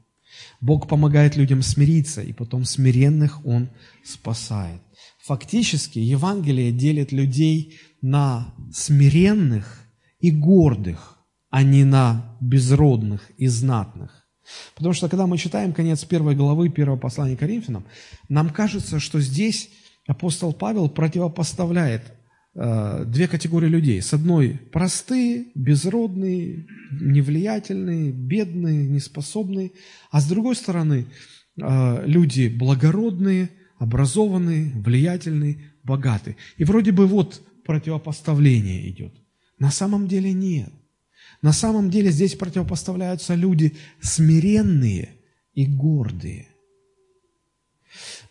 [0.60, 3.68] Бог помогает людям смириться, и потом смиренных Он
[4.04, 4.80] спасает.
[5.24, 9.84] Фактически Евангелие делит людей на смиренных
[10.20, 11.18] и гордых,
[11.50, 14.26] а не на безродных и знатных.
[14.76, 17.84] Потому что когда мы читаем конец первой главы первого послания Коринфянам,
[18.28, 19.70] нам кажется, что здесь
[20.06, 22.02] апостол Павел противопоставляет
[22.54, 24.00] э, две категории людей.
[24.00, 29.72] С одной простые, безродные, невлиятельные, бедные, неспособные,
[30.12, 31.06] а с другой стороны
[31.60, 36.36] э, люди благородные, образованные, влиятельные, богатые.
[36.56, 39.12] И вроде бы вот противопоставление идет.
[39.58, 40.72] На самом деле нет.
[41.42, 45.10] На самом деле здесь противопоставляются люди смиренные
[45.54, 46.48] и гордые.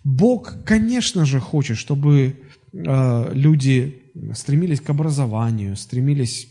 [0.03, 2.35] Бог, конечно же, хочет, чтобы
[2.71, 6.47] э, люди стремились к образованию, стремились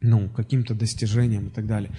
[0.00, 1.90] ну, к каким-то достижениям и так далее.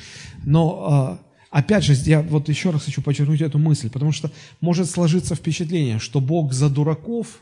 [0.44, 4.90] Но, э, опять же, я вот еще раз хочу подчеркнуть эту мысль, потому что может
[4.90, 7.42] сложиться впечатление, что Бог за дураков,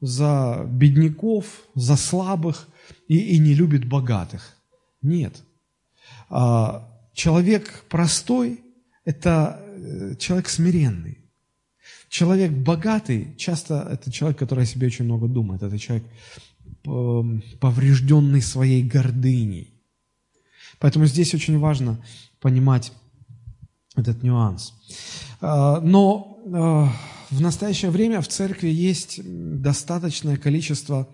[0.00, 2.68] за бедняков, за слабых
[3.08, 4.56] и, и не любит богатых.
[5.02, 5.42] Нет.
[6.28, 8.60] А, человек простой–
[9.04, 11.18] это э, человек смиренный.
[12.08, 15.62] Человек богатый, часто это человек, который о себе очень много думает.
[15.62, 16.04] Это человек,
[16.86, 19.72] эм, поврежденный своей гордыней.
[20.78, 21.98] Поэтому здесь очень важно
[22.40, 22.92] понимать
[23.96, 24.74] этот нюанс.
[25.40, 31.08] А, но э, в настоящее время в церкви есть достаточное количество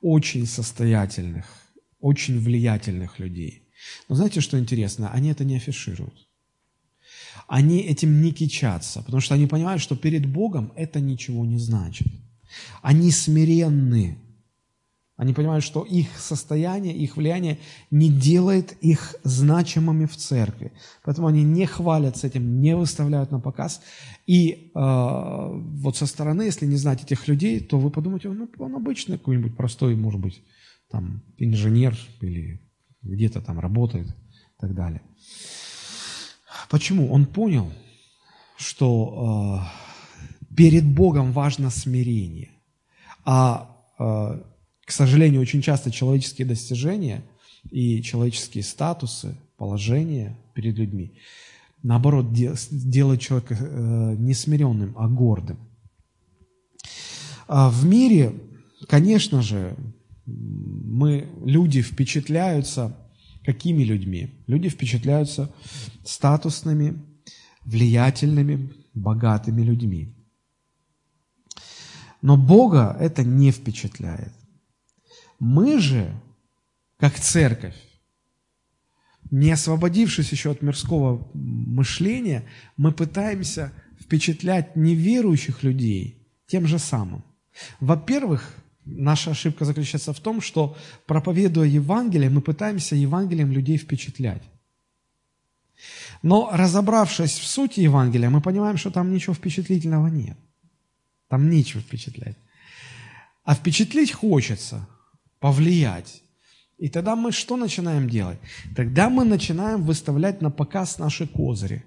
[0.00, 1.46] очень состоятельных,
[2.00, 3.62] очень влиятельных людей.
[4.08, 5.10] Но знаете, что интересно?
[5.10, 6.26] Они это не афишируют.
[7.46, 12.08] Они этим не кичатся, потому что они понимают, что перед Богом это ничего не значит.
[12.82, 14.18] Они смиренны.
[15.16, 17.58] Они понимают, что их состояние, их влияние
[17.92, 20.72] не делает их значимыми в церкви.
[21.04, 23.80] Поэтому они не хвалятся этим, не выставляют на показ.
[24.26, 28.74] И э, вот со стороны, если не знать этих людей, то вы подумаете, ну, он
[28.74, 30.42] обычный какой-нибудь простой, может быть,
[30.90, 32.60] там, инженер или
[33.02, 35.02] где-то там работает и так далее.
[36.70, 37.12] Почему?
[37.12, 37.70] Он понял,
[38.56, 39.60] что
[40.50, 42.50] э, перед Богом важно смирение.
[43.24, 44.42] А, э,
[44.84, 47.22] к сожалению, очень часто человеческие достижения
[47.70, 51.12] и человеческие статусы, положения перед людьми,
[51.82, 55.58] наоборот, де, делают человека э, не смиренным, а гордым.
[57.46, 58.34] А в мире,
[58.88, 59.76] конечно же,
[60.26, 62.96] мы, люди впечатляются
[63.44, 64.30] какими людьми?
[64.46, 65.52] Люди впечатляются
[66.04, 67.02] статусными,
[67.64, 70.14] влиятельными, богатыми людьми.
[72.22, 74.32] Но Бога это не впечатляет.
[75.38, 76.12] Мы же,
[76.98, 77.76] как церковь,
[79.30, 82.44] не освободившись еще от мирского мышления,
[82.76, 87.24] мы пытаемся впечатлять неверующих людей тем же самым.
[87.80, 94.42] Во-первых, Наша ошибка заключается в том, что проповедуя Евангелие, мы пытаемся Евангелием людей впечатлять.
[96.22, 100.36] Но разобравшись в сути Евангелия, мы понимаем, что там ничего впечатлительного нет.
[101.28, 102.36] Там нечего впечатлять.
[103.42, 104.86] А впечатлить хочется,
[105.44, 106.22] повлиять.
[106.78, 108.38] И тогда мы что начинаем делать?
[108.74, 111.84] Тогда мы начинаем выставлять на показ наши козыри.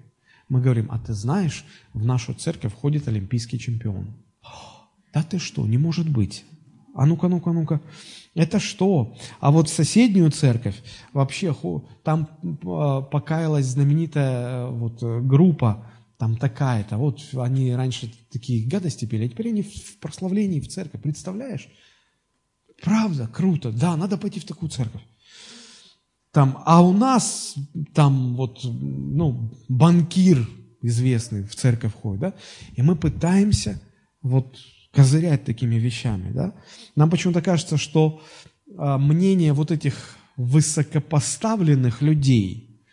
[0.48, 4.14] Мы говорим, а ты знаешь, в нашу церковь входит олимпийский чемпион.
[5.12, 6.44] Да ты что, не может быть.
[6.94, 7.80] А ну-ка, ну-ка, ну-ка.
[8.36, 9.16] Это что?
[9.40, 10.80] А вот в соседнюю церковь
[11.12, 11.52] вообще
[12.04, 12.28] там
[12.64, 15.84] а, покаялась знаменитая э, вот э, группа,
[16.16, 16.96] там такая-то.
[16.96, 21.02] Вот они раньше такие гадости пели, а теперь они в прославлении в церковь.
[21.02, 21.68] Представляешь?
[22.82, 23.72] Правда, круто.
[23.72, 25.02] Да, надо пойти в такую церковь.
[26.32, 27.54] Там, а у нас
[27.94, 30.48] там вот, ну, банкир
[30.82, 32.34] известный в церковь ходит, да,
[32.76, 33.80] и мы пытаемся
[34.22, 34.56] вот
[34.92, 36.32] козырять такими вещами.
[36.32, 36.54] Да?
[36.96, 38.22] Нам почему-то кажется, что
[38.76, 42.84] а, мнение вот этих высокопоставленных людей,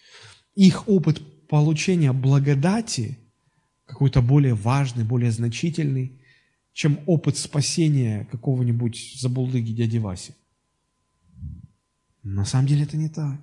[0.55, 3.19] их опыт получения благодати
[3.85, 6.21] какой-то более важный, более значительный,
[6.75, 10.33] чем опыт спасения какого-нибудь забулдыги дяди Васи.
[12.21, 13.39] На самом деле это не так.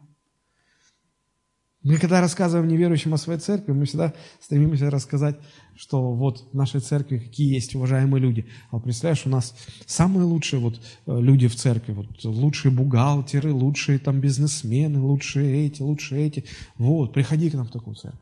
[1.82, 5.40] Мы когда рассказываем неверующим о своей церкви, мы всегда стремимся рассказать,
[5.74, 8.46] что вот в нашей церкви какие есть уважаемые люди.
[8.70, 9.56] А представляешь, у нас
[9.86, 15.80] самые лучшие вот э, люди в церкви, вот лучшие бухгалтеры, лучшие там бизнесмены, лучшие эти,
[15.80, 16.44] лучшие эти.
[16.76, 18.20] Вот, приходи к нам в такую церковь.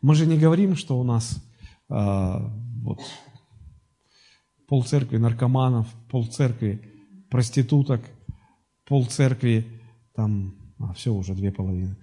[0.00, 1.40] Мы же не говорим, что у нас
[1.92, 3.00] вот,
[4.66, 6.80] пол церкви наркоманов, пол церкви
[7.30, 8.00] проституток,
[8.86, 9.66] пол церкви
[10.14, 11.96] там, а, все, уже две половины.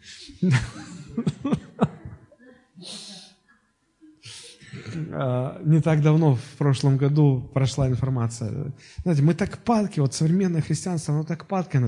[5.11, 8.73] А, не так давно, в прошлом году, прошла информация.
[9.03, 11.79] Знаете, мы так падки, вот современное христианство, оно так падки.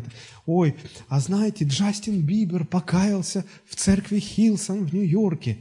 [0.45, 0.76] Ой,
[1.08, 5.60] а знаете, Джастин Бибер покаялся в церкви Хилсон в Нью-Йорке.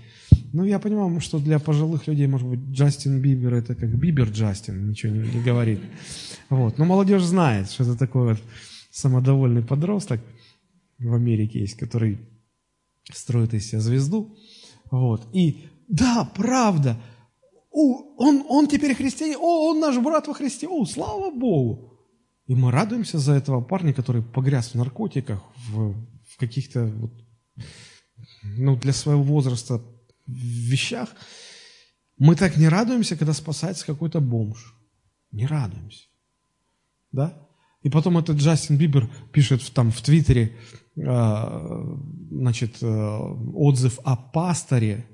[0.53, 4.89] Ну, я понимаю, что для пожилых людей, может быть, Джастин Бибер это как Бибер Джастин,
[4.89, 5.81] ничего не, не говорит.
[6.49, 6.79] Вот.
[6.79, 8.43] Но молодежь знает, что это такой вот
[8.91, 10.21] самодовольный подросток
[10.99, 12.19] в Америке есть, который
[13.13, 14.37] строит из себя звезду.
[14.91, 15.29] Вот.
[15.33, 17.01] И да, правда,
[17.71, 21.99] о, он, он теперь христианин, о, он наш брат во Христе, о, слава Богу.
[22.47, 25.95] И мы радуемся за этого парня, который погряз в наркотиках, в,
[26.29, 27.13] в каких-то, вот,
[28.43, 29.81] ну, для своего возраста
[30.33, 31.09] вещах.
[32.19, 34.75] Мы так не радуемся, когда спасается какой-то бомж.
[35.33, 36.07] Не радуемся.
[37.13, 37.49] Да?
[37.83, 40.57] И потом этот Джастин Бибер пишет в, там в Твиттере,
[40.97, 41.97] э,
[42.31, 42.87] значит, э,
[43.55, 45.07] отзыв о пасторе,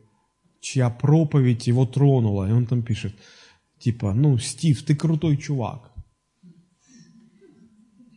[0.61, 2.49] чья проповедь его тронула.
[2.49, 3.14] И он там пишет,
[3.79, 5.93] типа, ну, Стив, ты крутой чувак.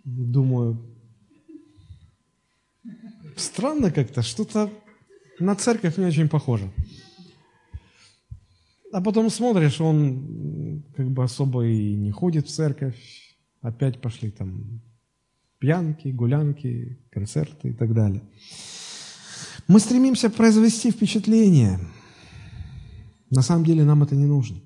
[0.04, 0.98] Думаю,
[3.36, 4.72] странно как-то, что-то
[5.40, 6.72] на церковь не очень похоже.
[8.92, 12.98] А потом смотришь, он как бы особо и не ходит в церковь,
[13.62, 14.82] опять пошли там
[15.60, 18.24] пьянки, гулянки, концерты и так далее.
[19.68, 21.80] Мы стремимся произвести впечатление.
[23.30, 24.60] На самом деле нам это не нужно.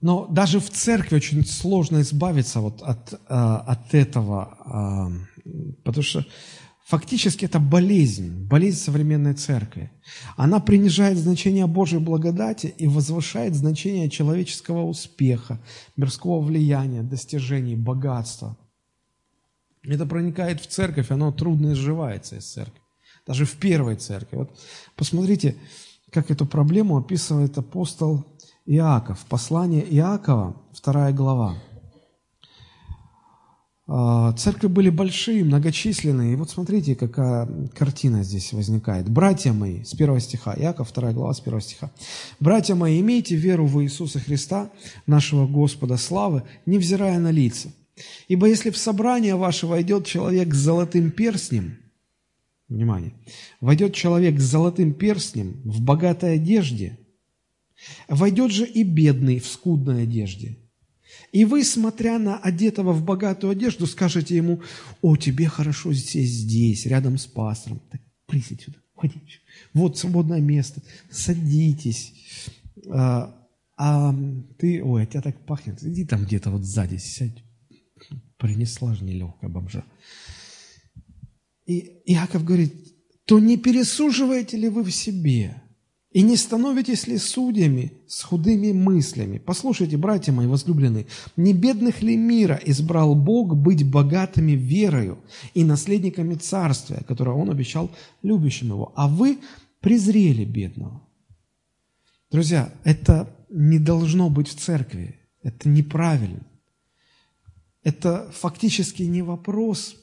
[0.00, 5.10] Но даже в церкви очень сложно избавиться вот от, а, от этого, а,
[5.84, 6.26] потому что
[6.86, 9.90] Фактически это болезнь, болезнь современной церкви.
[10.36, 15.60] Она принижает значение Божьей благодати и возвышает значение человеческого успеха,
[15.96, 18.56] мирского влияния, достижений, богатства.
[19.82, 22.80] Это проникает в церковь, оно трудно изживается из церкви.
[23.26, 24.36] Даже в первой церкви.
[24.36, 24.56] Вот
[24.94, 25.56] посмотрите,
[26.12, 28.24] как эту проблему описывает апостол
[28.64, 29.26] Иаков.
[29.28, 31.56] Послание Иакова, вторая глава.
[33.88, 36.32] А, церкви были большие, многочисленные.
[36.32, 39.08] И вот смотрите, какая картина здесь возникает.
[39.08, 41.92] «Братья мои», с первого стиха, Иаков, 2 глава, с первого стиха.
[42.40, 44.70] «Братья мои, имейте веру в Иисуса Христа,
[45.06, 47.72] нашего Господа славы, невзирая на лица.
[48.28, 51.78] Ибо если в собрание ваше войдет человек с золотым перстнем,
[52.68, 53.14] внимание,
[53.60, 56.98] войдет человек с золотым перстнем в богатой одежде,
[58.08, 60.58] войдет же и бедный в скудной одежде»
[61.32, 64.62] И вы, смотря на одетого в богатую одежду, скажете ему,
[65.02, 67.80] о, тебе хорошо здесь, здесь, рядом с пастором.
[67.90, 69.20] Так, присядь сюда, ходи.
[69.74, 72.14] Вот свободное место, садитесь.
[72.88, 73.36] А,
[73.76, 74.14] а
[74.58, 77.42] ты, ой, от тебя так пахнет, иди там где-то вот сзади сядь.
[78.38, 79.84] Принесла же нелегкая бомжа.
[81.66, 82.72] И Иаков говорит,
[83.24, 85.62] то не пересуживаете ли вы в себе–
[86.16, 89.36] и не становитесь ли судьями с худыми мыслями?
[89.36, 91.06] Послушайте, братья мои возлюбленные,
[91.36, 95.18] не бедных ли мира избрал Бог быть богатыми верою
[95.52, 97.90] и наследниками царствия, которое Он обещал
[98.22, 99.40] любящим Его, а вы
[99.80, 101.02] презрели бедного?
[102.30, 106.46] Друзья, это не должно быть в церкви, это неправильно.
[107.82, 109.96] Это фактически не вопрос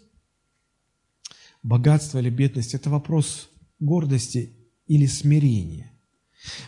[1.63, 3.49] богатства или бедности, это вопрос
[3.79, 4.53] гордости
[4.85, 5.89] или смирения.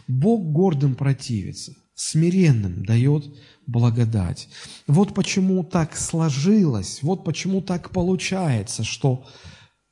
[0.08, 3.26] Бог гордым противится, смиренным дает
[3.68, 4.48] благодать.
[4.88, 9.26] Вот почему так сложилось, вот почему так получается, что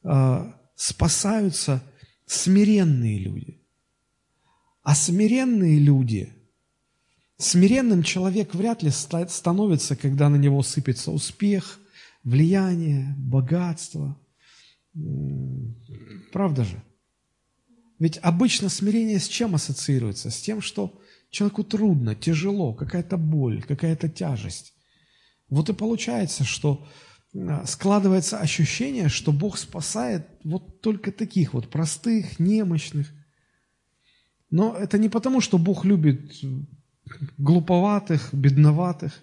[0.04, 1.84] э, спасаются
[2.26, 3.60] смиренные люди.
[4.84, 6.34] А смиренные люди,
[7.38, 11.80] смиренным человек вряд ли становится, когда на него сыпется успех,
[12.24, 14.18] влияние, богатство.
[16.32, 16.84] Правда же?
[18.00, 20.30] Ведь обычно смирение с чем ассоциируется?
[20.30, 24.74] С тем, что человеку трудно, тяжело, какая-то боль, какая-то тяжесть.
[25.50, 26.88] Вот и получается, что
[27.36, 33.12] а, складывается ощущение, что Бог спасает вот только таких вот простых, немощных.
[34.50, 36.34] Но это не потому, что Бог любит
[37.38, 39.22] глуповатых, бедноватых,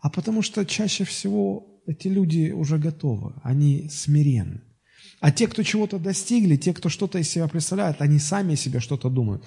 [0.00, 4.62] а потому что чаще всего эти люди уже готовы, они смиренны.
[5.24, 8.78] А те, кто чего-то достигли, те, кто что-то из себя представляют, они сами о себе
[8.78, 9.42] что-то думают.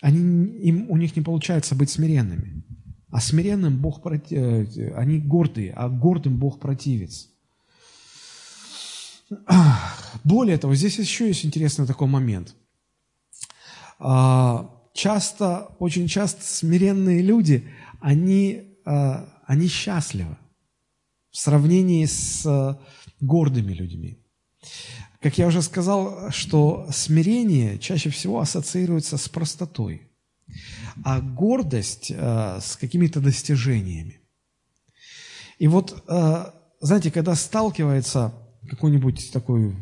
[0.00, 0.18] Они,
[0.58, 2.64] им, у них не получается быть смиренными.
[3.12, 7.28] А смиренным Бог, э, они гордые, а гордым Бог противится.
[10.24, 12.56] Более того, здесь еще есть интересный такой момент.
[14.00, 17.68] А, часто, очень часто смиренные люди,
[18.00, 20.36] они, а, они счастливы
[21.30, 22.74] в сравнении с э,
[23.20, 24.16] гордыми людьми.
[25.20, 30.08] Как я уже сказал, что смирение чаще всего ассоциируется с простотой,
[31.04, 34.20] а гордость э, с какими-то достижениями.
[35.58, 36.44] И вот, э,
[36.80, 38.32] знаете, когда сталкивается
[38.68, 39.76] какой-нибудь такой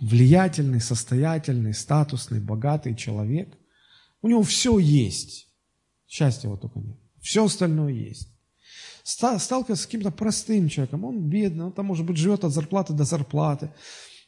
[0.00, 3.48] влиятельный, состоятельный, статусный, богатый человек,
[4.20, 5.48] у него все есть,
[6.06, 8.28] счастья его только нет, все остальное есть.
[9.02, 13.04] Сталкивается с каким-то простым человеком, он бедный, он там, может быть, живет от зарплаты до
[13.04, 13.70] зарплаты,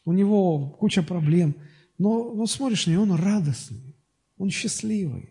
[0.07, 1.55] у него куча проблем,
[1.99, 3.95] но, но смотришь на него, он радостный,
[4.39, 5.29] он счастливый.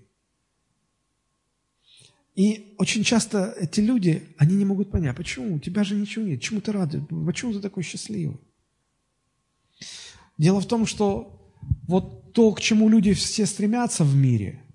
[2.36, 6.42] И очень часто эти люди, они не могут понять, почему, у тебя же ничего нет,
[6.42, 6.94] чему ты рад,
[7.26, 8.38] почему ты такой счастливый?
[10.38, 11.52] Дело в том, что
[11.88, 14.62] вот то, к чему люди все стремятся в мире–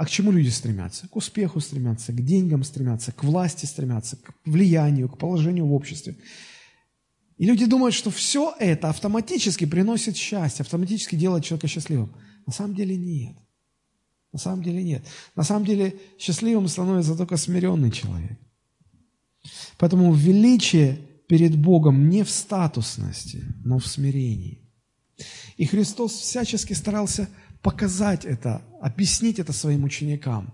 [0.00, 1.08] а к чему люди стремятся?
[1.08, 6.16] К успеху стремятся, к деньгам стремятся, к власти стремятся, к влиянию, к положению в обществе.
[7.40, 12.14] И люди думают, что все это автоматически приносит счастье, автоматически делает человека счастливым.
[12.46, 13.34] На самом деле нет.
[14.30, 15.02] На самом деле нет.
[15.34, 18.38] На самом деле счастливым становится только смиренный человек.
[19.78, 24.60] Поэтому величие перед Богом не в статусности, но в смирении.
[25.56, 27.26] И Христос всячески старался
[27.62, 30.52] показать это, объяснить это своим ученикам.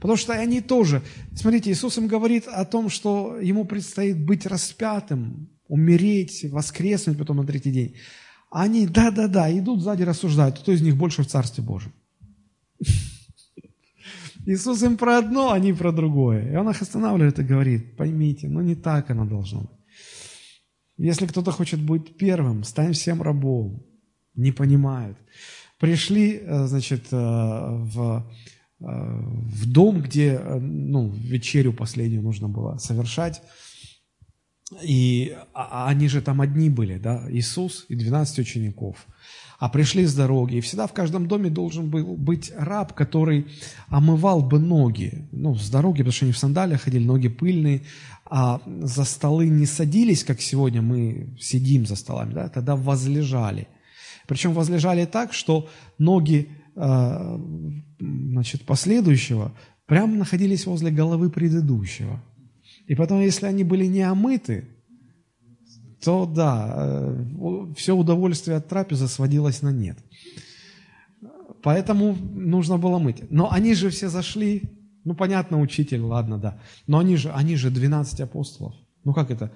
[0.00, 1.00] Потому что они тоже,
[1.36, 7.46] смотрите, Иисус им говорит о том, что ему предстоит быть распятым, умереть, воскреснуть потом на
[7.46, 7.94] третий день.
[8.50, 11.92] Они, да-да-да, идут сзади, рассуждают, кто из них больше в Царстве Божьем.
[14.46, 16.52] Иисус им про одно, не про другое.
[16.52, 19.70] И Он их останавливает и говорит, поймите, ну не так оно должно быть.
[20.96, 23.82] Если кто-то хочет быть первым, стань всем рабом.
[24.36, 25.18] Не понимают
[25.84, 28.26] пришли, э, значит, э, в,
[28.80, 33.42] э, в дом, где, ну, вечерю последнюю нужно было совершать,
[34.82, 39.06] и а, а они же там одни были, да, Иисус и 12 учеников.
[39.58, 43.46] А пришли с дороги, и всегда в каждом доме должен был быть раб, который
[43.88, 47.82] омывал бы ноги, ну, с дороги, потому что они в сандалиях ходили, ноги пыльные,
[48.26, 53.68] а за столы не садились, как сегодня мы сидим за столами, да, тогда возлежали.
[54.26, 55.68] Причем возлежали так, что
[55.98, 57.38] ноги э,
[58.00, 59.52] значит, последующего
[59.86, 62.22] прямо находились возле головы предыдущего.
[62.86, 64.68] И потом, если они были не омыты,
[66.02, 69.98] то да, э, все удовольствие от трапезы сводилось на нет.
[71.62, 73.30] Поэтому нужно было мыть.
[73.30, 74.62] Но они же все зашли,
[75.04, 76.60] ну понятно, учитель, ладно, да.
[76.86, 78.74] Но они же, они же 12 апостолов.
[79.04, 79.50] Ну как это?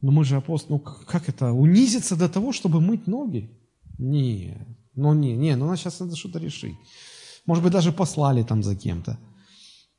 [0.00, 1.52] Ну мы же апостолы, ну как это?
[1.52, 3.50] Унизиться до того, чтобы мыть ноги?
[3.98, 4.56] Не,
[4.94, 6.74] ну не, не, ну сейчас надо что-то решить.
[7.46, 9.18] Может быть, даже послали там за кем-то.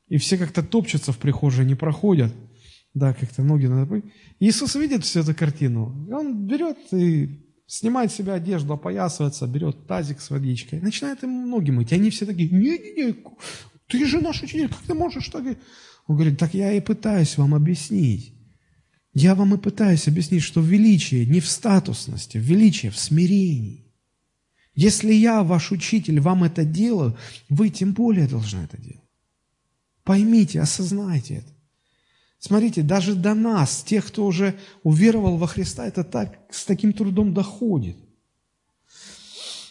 [0.08, 2.32] И все как-то топчутся в прихожей, не проходят.
[2.94, 4.02] Да, как-то ноги надо.
[4.38, 6.06] Иисус видит всю эту картину.
[6.08, 11.48] И он берет и снимает с себя одежду, опоясывается, берет тазик с водичкой, начинает им
[11.48, 11.92] ноги мыть.
[11.92, 13.16] И они все такие, не-не-не,
[13.86, 15.44] ты же наш учитель, как ты можешь так?
[16.06, 18.34] Он говорит, так я и пытаюсь вам объяснить.
[19.14, 23.86] Я вам и пытаюсь объяснить, что величие не в статусности, величие в смирении.
[24.74, 27.16] Если я, ваш учитель, вам это делаю,
[27.48, 29.00] вы тем более должны это делать.
[30.02, 31.52] Поймите, осознайте это.
[32.44, 37.32] Смотрите, даже до нас, тех, кто уже уверовал во Христа, это так, с таким трудом
[37.34, 37.96] доходит.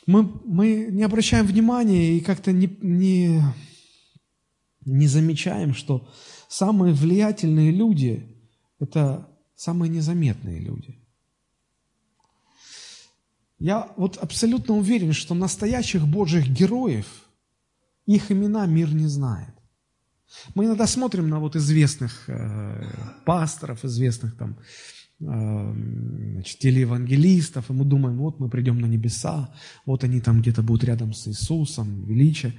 [0.08, 3.42] Мы, мы не обращаем внимания и как-то не, не,
[4.86, 6.10] не замечаем, что
[6.48, 8.42] самые влиятельные люди–
[8.80, 10.98] это самые незаметные люди.
[13.60, 17.28] Я вот абсолютно уверен, что настоящих Божьих героев,
[18.06, 19.61] их имена мир не знает.
[20.56, 22.84] Мы иногда смотрим на вот известных э,
[23.26, 24.58] пасторов, известных там
[25.20, 25.74] э,
[26.34, 29.54] значит, телеевангелистов, и мы думаем, вот мы придем на небеса,
[29.86, 32.54] вот они там где-то будут рядом с Иисусом, величие.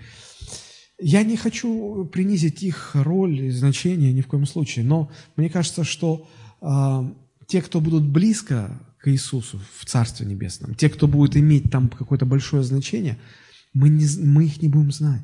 [1.01, 5.85] Я не хочу принизить их роль и значение ни в коем случае, но мне кажется,
[5.85, 6.29] что
[6.61, 7.12] э,
[7.47, 12.25] те, кто будут близко к Иисусу в Царстве Небесном, те, кто будет иметь там какое-то
[12.25, 13.18] большое значение,
[13.75, 15.23] мы, не, мы их не будем знать.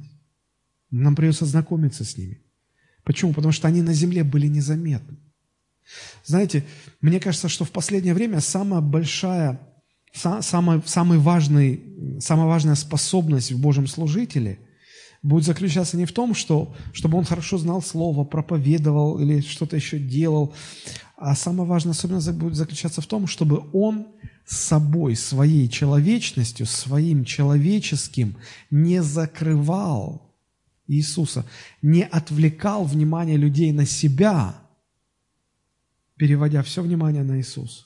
[0.90, 2.42] Нам придется знакомиться с ними.
[3.04, 3.32] Почему?
[3.32, 5.18] Потому что они на земле были незаметны.
[6.24, 6.64] Знаете,
[7.00, 9.60] мне кажется, что в последнее время самая большая,
[10.12, 14.58] самая, самый важный, самая важная способность в Божьем служителе
[15.22, 19.98] будет заключаться не в том, что, чтобы он хорошо знал Слово, проповедовал или что-то еще
[19.98, 20.54] делал,
[21.16, 24.06] а самая важная особенность будет заключаться в том, чтобы он
[24.46, 28.36] собой, своей человечностью, своим человеческим
[28.70, 30.27] не закрывал
[30.88, 31.44] Иисуса,
[31.82, 34.60] не отвлекал внимание людей на себя,
[36.16, 37.84] переводя все внимание на Иисуса.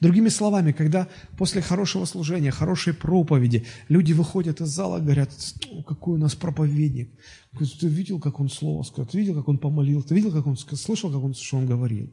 [0.00, 1.08] Другими словами, когда
[1.38, 5.30] после хорошего служения, хорошей проповеди люди выходят из зала и говорят,
[5.86, 7.10] какой у нас проповедник,
[7.56, 10.56] ты видел, как он слово сказал, ты видел, как он помолил, ты видел, как он
[10.56, 12.12] слышал, как он, что он говорил.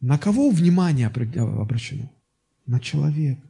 [0.00, 2.10] На кого внимание обращено?
[2.66, 3.42] На человека.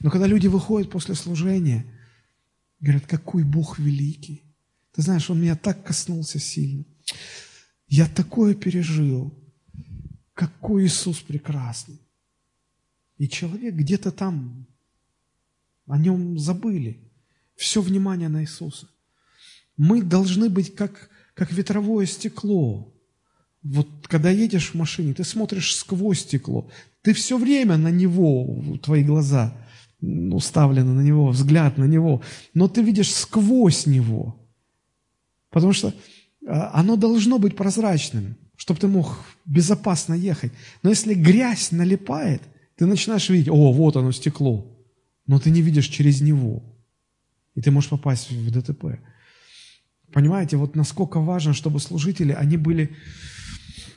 [0.00, 1.84] Но когда люди выходят после служения,
[2.80, 4.42] говорят, какой Бог великий.
[4.92, 6.84] Ты знаешь, Он меня так коснулся сильно.
[7.86, 9.34] Я такое пережил.
[10.34, 12.00] Какой Иисус прекрасный.
[13.18, 14.66] И человек где-то там,
[15.86, 16.98] о нем забыли.
[17.56, 18.88] Все внимание на Иисуса.
[19.76, 22.94] Мы должны быть как, как ветровое стекло.
[23.62, 26.70] Вот когда едешь в машине, ты смотришь сквозь стекло.
[27.02, 29.54] Ты все время на него, твои глаза
[30.00, 32.22] уставлены на него, взгляд на него.
[32.54, 34.36] Но ты видишь сквозь него.
[35.50, 35.94] Потому что
[36.46, 40.52] а, оно должно быть прозрачным чтобы ты мог безопасно ехать.
[40.82, 42.42] Но если грязь налипает,
[42.76, 44.66] ты начинаешь видеть, о, вот оно стекло,
[45.26, 46.62] но ты не видишь через него.
[47.54, 49.00] И ты можешь попасть в ДТП.
[50.12, 52.94] Понимаете, вот насколько важно, чтобы служители, они были,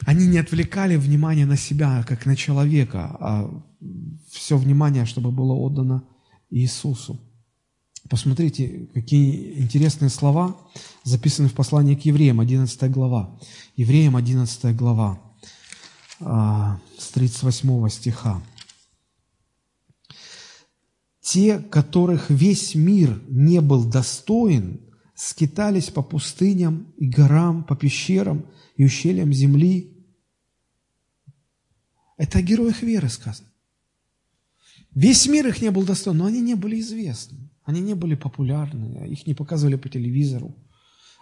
[0.06, 3.64] они не отвлекали внимание на себя, как на человека, а
[4.30, 6.04] все внимание, чтобы было отдано
[6.50, 7.20] Иисусу.
[8.10, 10.58] Посмотрите, какие интересные слова
[11.04, 13.40] записаны в послании к евреям, 11 глава.
[13.78, 15.22] Евреям, 11 глава,
[16.20, 18.42] а, с 38 стиха.
[21.22, 24.82] «Те, которых весь мир не был достоин,
[25.16, 28.46] скитались по пустыням и горам, по пещерам
[28.76, 29.94] и ущельям земли».
[32.18, 33.50] Это о героях веры сказано.
[34.96, 37.50] Весь мир их не был достоин, но они не были известны.
[37.64, 40.56] Они не были популярны, их не показывали по телевизору.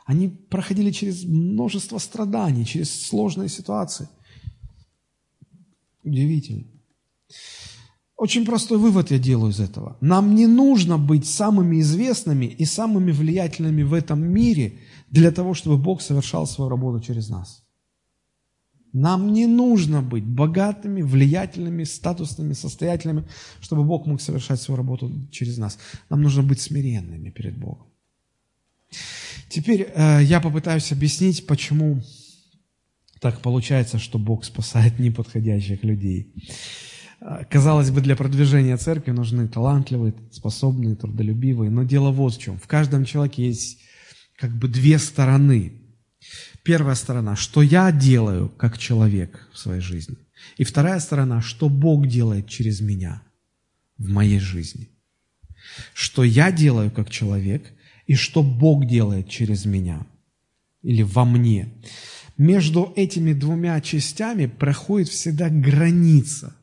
[0.05, 4.09] Они проходили через множество страданий, через сложные ситуации.
[6.03, 6.65] Удивительно.
[8.21, 9.97] Очень простой вывод я делаю из этого.
[9.99, 14.73] Нам не нужно быть самыми известными и самыми влиятельными в этом мире
[15.09, 17.63] для того, чтобы Бог совершал свою работу через нас.
[18.93, 23.23] Нам не нужно быть богатыми, влиятельными, статусными, состоятельными,
[23.59, 25.79] чтобы Бог мог совершать свою работу через нас.
[26.11, 27.87] Нам нужно быть смиренными перед Богом.
[29.49, 32.03] Теперь э, я попытаюсь объяснить, почему
[33.19, 36.35] так получается, что Бог спасает неподходящих людей.
[37.21, 42.57] Э, казалось бы, для продвижения церкви нужны талантливые, способные, трудолюбивые, но дело вот в чем.
[42.57, 43.79] В каждом человеке есть
[44.37, 45.73] как бы две стороны.
[46.63, 50.17] Первая сторона, что я делаю как человек в своей жизни.
[50.57, 53.21] И вторая сторона, что Бог делает через меня
[53.97, 54.89] в моей жизни.
[55.93, 57.71] Что я делаю как человек
[58.07, 60.05] и что Бог делает через меня
[60.81, 61.69] или во мне.
[62.37, 66.55] Между этими двумя частями проходит всегда граница.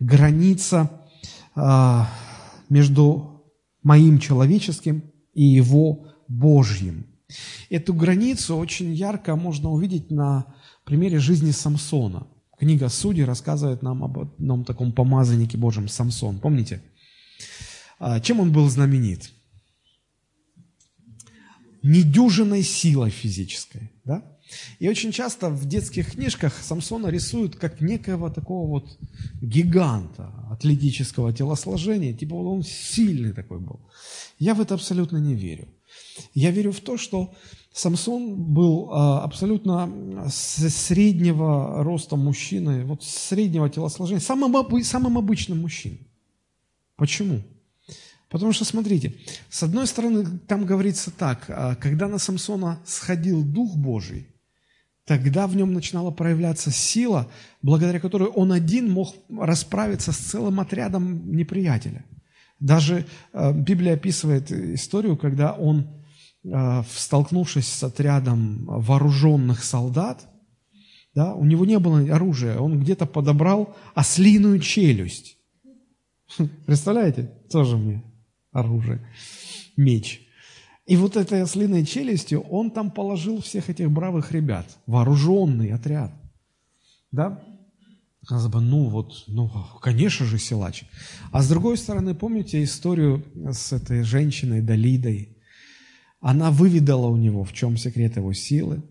[0.00, 0.90] Граница
[1.54, 2.02] э,
[2.68, 3.44] между
[3.82, 7.06] моим человеческим и его Божьим.
[7.68, 12.26] Эту границу очень ярко можно увидеть на примере жизни Самсона.
[12.58, 16.40] Книга Судей рассказывает нам об одном таком помазаннике Божьем, Самсон.
[16.40, 16.82] Помните?
[17.98, 19.30] А, чем он был знаменит?
[21.82, 23.92] Недюжиной силой физической.
[24.04, 24.38] Да?
[24.78, 28.98] И очень часто в детских книжках Самсона рисуют как некого такого вот
[29.40, 33.80] гиганта атлетического телосложения, типа он сильный такой был.
[34.38, 35.68] Я в это абсолютно не верю.
[36.34, 37.34] Я верю в то, что
[37.72, 46.06] Самсон был а, абсолютно среднего роста мужчины, вот среднего телосложения, самым, самым обычным мужчиной.
[46.96, 47.42] Почему?
[48.28, 49.14] Потому что, смотрите,
[49.48, 54.28] с одной стороны, там говорится так, а, когда на Самсона сходил Дух Божий,
[55.10, 57.26] тогда в нем начинала проявляться сила,
[57.62, 62.04] благодаря которой он один мог расправиться с целым отрядом неприятеля.
[62.60, 66.00] Даже а, Библия описывает историю, когда он
[66.42, 70.26] Э, столкнувшись с отрядом вооруженных солдат,
[71.14, 75.36] да, у него не было оружия, он где-то подобрал ослиную челюсть.
[76.66, 77.30] Представляете?
[77.50, 78.02] Тоже мне
[78.52, 79.06] оружие.
[79.76, 80.26] Меч.
[80.90, 86.12] И вот этой ослиной челюстью он там положил всех этих бравых ребят, вооруженный отряд.
[87.12, 87.40] Да?
[88.26, 89.48] Казалось бы, ну вот, ну,
[89.80, 90.82] конечно же, силач.
[91.30, 95.36] А с другой стороны, помните историю с этой женщиной Далидой?
[96.18, 98.82] Она выведала у него, в чем секрет его силы.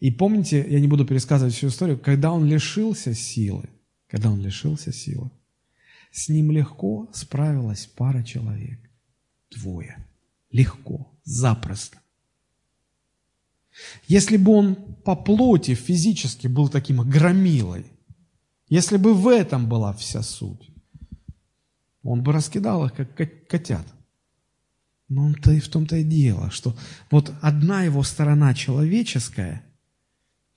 [0.00, 3.68] И помните, я не буду пересказывать всю историю, когда он лишился силы,
[4.08, 5.30] когда он лишился силы,
[6.12, 8.80] с ним легко справилась пара человек.
[9.50, 9.98] Двое.
[10.50, 11.98] Легко, запросто.
[14.06, 17.86] Если бы он по плоти физически был таким громилой,
[18.68, 20.70] если бы в этом была вся суть,
[22.02, 23.14] он бы раскидал их, как
[23.46, 23.86] котят.
[25.08, 26.74] Но он-то и в том-то и дело, что
[27.10, 29.62] вот одна его сторона человеческая,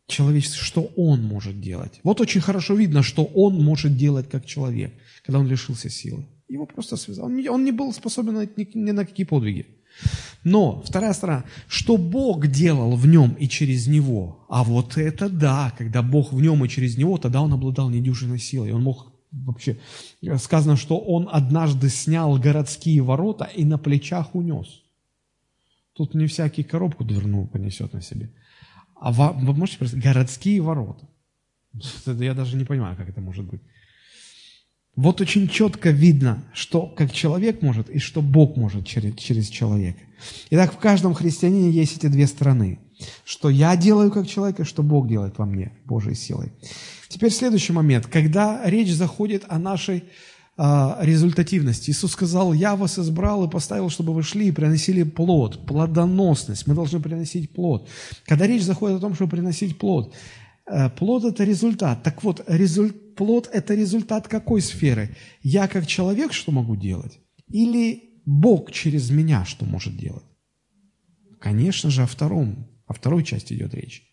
[0.07, 1.99] человеческая, что он может делать.
[2.03, 4.93] Вот очень хорошо видно, что он может делать как человек,
[5.23, 6.25] когда он лишился силы.
[6.47, 7.25] Его просто связал.
[7.25, 9.65] Он не, он был способен ни на какие подвиги.
[10.43, 15.73] Но, вторая сторона, что Бог делал в нем и через него, а вот это да,
[15.77, 19.79] когда Бог в нем и через него, тогда он обладал недюжиной силой, он мог вообще,
[20.37, 24.83] сказано, что он однажды снял городские ворота и на плечах унес.
[25.93, 28.29] Тут не всякий коробку дверную понесет на себе.
[28.95, 31.07] А вы можете представить, городские ворота.
[32.05, 33.61] Я даже не понимаю, как это может быть.
[34.95, 39.99] Вот очень четко видно, что как человек может и что Бог может через, через человека.
[40.51, 42.79] Итак, в каждом христианине есть эти две стороны.
[43.25, 46.53] Что я делаю как человек, и что Бог делает во мне Божьей силой.
[47.09, 48.07] Теперь следующий момент.
[48.07, 50.05] Когда речь заходит о нашей
[50.57, 51.91] а, результативности.
[51.91, 56.65] Иисус сказал, я вас избрал и поставил, чтобы вы шли и приносили плод, плодоносность.
[56.65, 57.89] Мы должны приносить плод.
[58.25, 60.13] Когда речь заходит о том, чтобы приносить плод,
[60.65, 62.03] э, плод– это результат.
[62.03, 65.15] Так вот, результат плод– это результат какой сферы?
[65.41, 67.19] Я как человек что могу делать?
[67.49, 70.23] Или Бог через меня что может делать?
[71.39, 74.03] Конечно же, о втором, о второй части идет речь.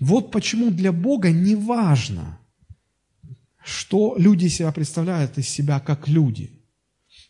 [0.00, 2.38] Вот почему для Бога не важно,
[3.64, 6.50] что люди себя представляют из себя как люди.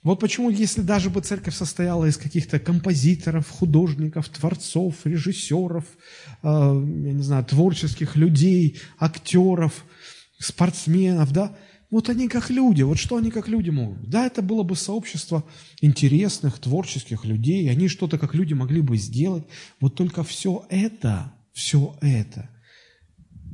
[0.04, 7.12] Вот почему, если даже бы церковь состояла из каких-то композиторов, художников, творцов, режиссеров, э, я
[7.12, 9.84] не знаю, творческих людей, актеров–
[10.38, 11.56] спортсменов, да,
[11.90, 14.08] вот они как люди, вот что они как люди могут?
[14.08, 15.44] Да, это было бы сообщество
[15.80, 19.44] интересных, творческих людей, они что-то как люди могли бы сделать.
[19.80, 22.50] Вот только все это, все это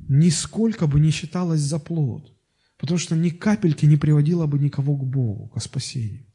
[0.08, 2.32] нисколько бы не считалось за плод,
[2.78, 6.26] потому что ни капельки не приводило бы никого к Богу, к спасению.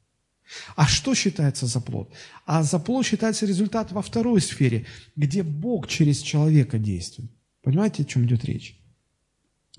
[0.75, 2.11] А что считается за плод?
[2.45, 7.31] А за плод считается результат во второй сфере, где Бог через человека действует.
[7.61, 8.78] Понимаете, о чем идет речь?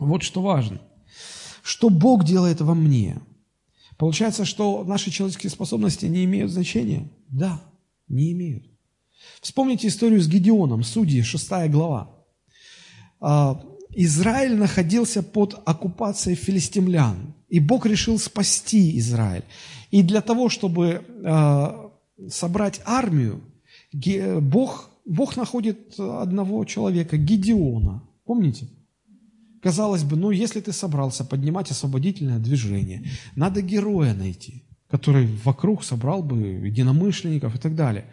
[0.01, 0.81] Вот что важно.
[1.63, 3.21] Что Бог делает во мне?
[3.99, 7.09] Получается, что наши человеческие способности не имеют значения?
[7.29, 7.63] Да,
[8.09, 8.65] не имеют.
[9.43, 12.11] Вспомните историю с Гедеоном, Судьи, 6 глава.
[13.21, 19.45] А, Израиль находился под оккупацией филистимлян, и Бог решил спасти Израиль.
[19.91, 21.91] И для того, чтобы а,
[22.31, 23.43] собрать армию,
[24.41, 28.03] Бог, Бог находит одного человека, Гедеона.
[28.25, 28.69] Помните?
[29.63, 33.05] Казалось бы, ну если ты собрался поднимать освободительное движение,
[33.37, 38.07] надо героя найти, который вокруг собрал бы единомышленников и так далее.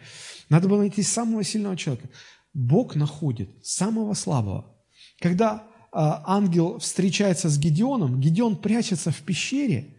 [0.50, 2.08] Надо было найти самого сильного человека.
[2.52, 4.76] Бог находит самого слабого.
[5.20, 9.96] Когда а, ангел встречается с Гедеоном, Гедеон прячется в пещере,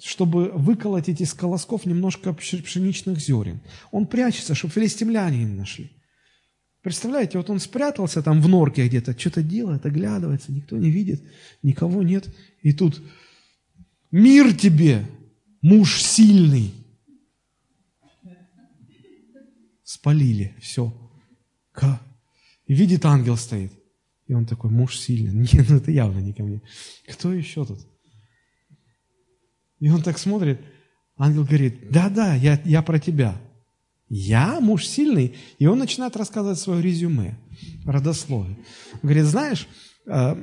[0.00, 3.60] чтобы выколотить из колосков немножко пшеничных зерен.
[3.90, 5.97] Он прячется, чтобы филистимляне не нашли.
[6.82, 11.22] Представляете, вот он спрятался там в норке где-то, что-то делает, оглядывается, никто не видит,
[11.62, 12.28] никого нет.
[12.62, 13.02] И тут
[14.10, 15.06] мир тебе,
[15.60, 16.72] муж сильный.
[19.82, 20.94] Спалили, все.
[22.68, 23.72] И видит, ангел стоит.
[24.26, 25.32] И он такой, муж сильный.
[25.52, 26.60] Нет, ну это явно не ко мне.
[27.08, 27.80] Кто еще тут?
[29.80, 30.60] И он так смотрит,
[31.16, 33.40] ангел говорит, да-да, я, я про тебя.
[34.08, 35.36] Я муж сильный.
[35.58, 37.38] И он начинает рассказывать свое резюме,
[37.84, 38.58] родословие.
[39.02, 39.68] Говорит, знаешь,
[40.06, 40.34] э,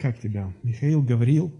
[0.00, 1.52] как тебя, Михаил говорил,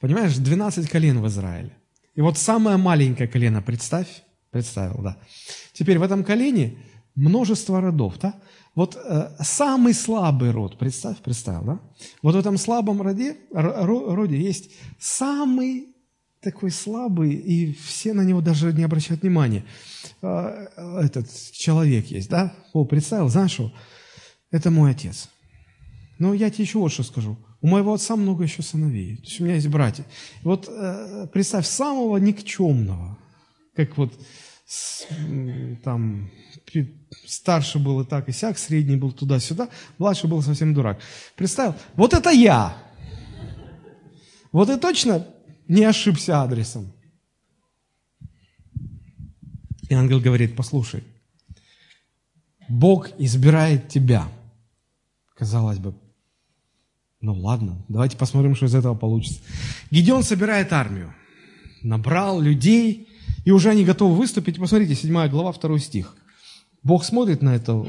[0.00, 1.72] понимаешь, 12 колен в Израиле.
[2.14, 5.18] И вот самое маленькое колено, представь, представил, да.
[5.72, 6.78] Теперь в этом колене
[7.14, 8.34] множество родов, да?
[8.74, 11.80] Вот э, самый слабый род, представь, представил, да?
[12.22, 15.95] Вот в этом слабом роде, роде есть самый
[16.40, 19.64] такой слабый, и все на него даже не обращают внимания.
[20.22, 20.68] А,
[21.02, 22.54] этот человек есть, да?
[22.72, 23.72] О, представил, знаешь что?
[24.50, 25.28] Это мой отец.
[26.18, 27.36] Но я тебе еще вот что скажу.
[27.60, 29.16] У моего отца много еще сыновей.
[29.16, 30.04] То есть у меня есть братья.
[30.42, 33.18] Вот э, представь, самого никчемного,
[33.74, 34.12] как вот
[35.84, 36.30] там
[37.26, 39.68] старший был и так, и сяк, средний был туда-сюда,
[39.98, 40.98] младший был совсем дурак.
[41.36, 42.76] Представил, вот это я.
[44.52, 45.26] Вот и точно
[45.68, 46.92] не ошибся адресом.
[49.88, 51.04] И ангел говорит, послушай,
[52.68, 54.28] Бог избирает тебя.
[55.36, 55.94] Казалось бы,
[57.20, 59.40] ну ладно, давайте посмотрим, что из этого получится.
[59.90, 61.14] Гедеон собирает армию,
[61.82, 63.08] набрал людей,
[63.44, 64.58] и уже они готовы выступить.
[64.58, 66.16] Посмотрите, 7 глава, 2 стих.
[66.82, 67.86] Бог смотрит на это,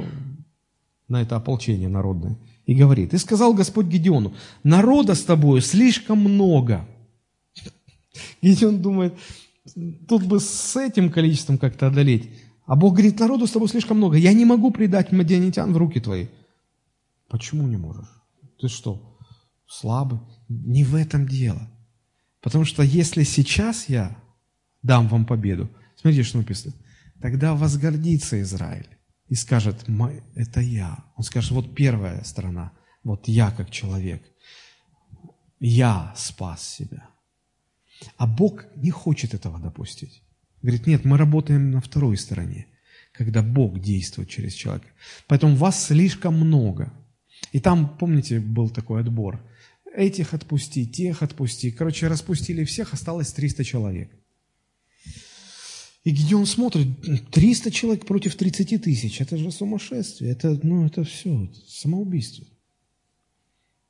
[1.08, 6.88] на это ополчение народное и говорит, «И сказал Господь Гедеону, народа с тобою слишком много».
[8.42, 9.18] Гедеон думает,
[10.08, 12.30] тут бы с этим количеством как-то одолеть.
[12.66, 16.00] А Бог говорит, народу с тобой слишком много, я не могу предать мадианитян в руки
[16.00, 16.28] твои.
[17.30, 18.10] Почему не можешь?
[18.60, 19.18] Ты что,
[19.68, 20.20] слабый?
[20.50, 21.70] Не в этом дело.
[22.42, 24.18] Потому что если сейчас я
[24.82, 26.74] дам вам победу, смотрите, что написано,
[27.22, 28.88] тогда возгордится Израиль
[29.28, 29.86] и скажет,
[30.36, 31.04] это я.
[31.16, 32.72] Он скажет, вот первая сторона,
[33.04, 34.24] вот я как человек,
[35.60, 37.10] я спас себя.
[38.18, 40.22] А Бог не хочет этого допустить.
[40.62, 42.68] Говорит, нет, мы работаем на второй стороне,
[43.12, 44.88] когда Бог действует через человека.
[45.28, 46.92] Поэтому вас слишком много.
[47.52, 49.42] И там, помните, был такой отбор.
[49.94, 51.72] Этих отпусти, тех отпусти.
[51.72, 54.12] Короче, распустили всех, осталось 300 человек.
[56.04, 56.88] И где он смотрит,
[57.32, 62.46] 300 человек против 30 тысяч, это же сумасшествие, это, ну, это все, это самоубийство.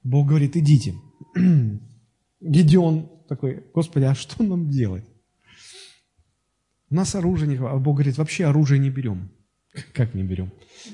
[0.03, 0.95] Бог говорит, идите.
[2.39, 5.05] Гедеон такой, Господи, а что нам делать?
[6.89, 7.81] У нас оружие не хватает.
[7.81, 9.29] А Бог говорит, вообще оружие не берем.
[9.93, 10.51] Как не берем?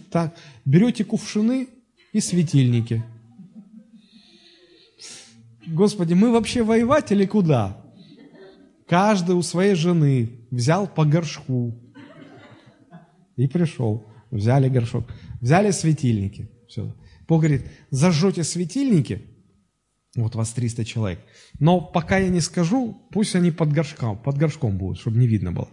[0.10, 0.36] Так,
[0.66, 1.68] берете кувшины
[2.14, 3.04] и светильники.
[5.68, 7.78] Господи, мы вообще воевать или куда?
[8.88, 11.74] Каждый у своей жены взял по горшку
[13.36, 14.06] и пришел.
[14.30, 15.06] Взяли горшок,
[15.42, 16.50] взяли светильники.
[16.68, 16.96] Все.
[17.28, 19.22] Бог говорит, зажжете светильники–
[20.16, 21.20] вот вас 300 человек.
[21.60, 25.52] Но пока я не скажу, пусть они под горшком, под горшком будут, чтобы не видно
[25.52, 25.70] было.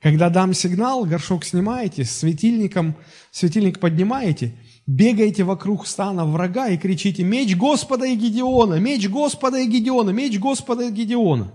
[0.00, 2.94] Когда дам сигнал, горшок снимаете, светильником,
[3.30, 4.54] светильник поднимаете,
[4.86, 8.74] бегаете вокруг стана врага и кричите «Меч Господа и Гедеона!
[8.74, 10.10] Меч Господа и Гедеона!
[10.10, 11.54] Меч Господа и Гедеона!»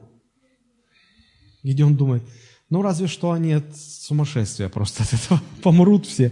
[1.62, 2.24] Гедеон думает,
[2.70, 6.32] ну разве что они от сумасшествия просто от этого помрут все.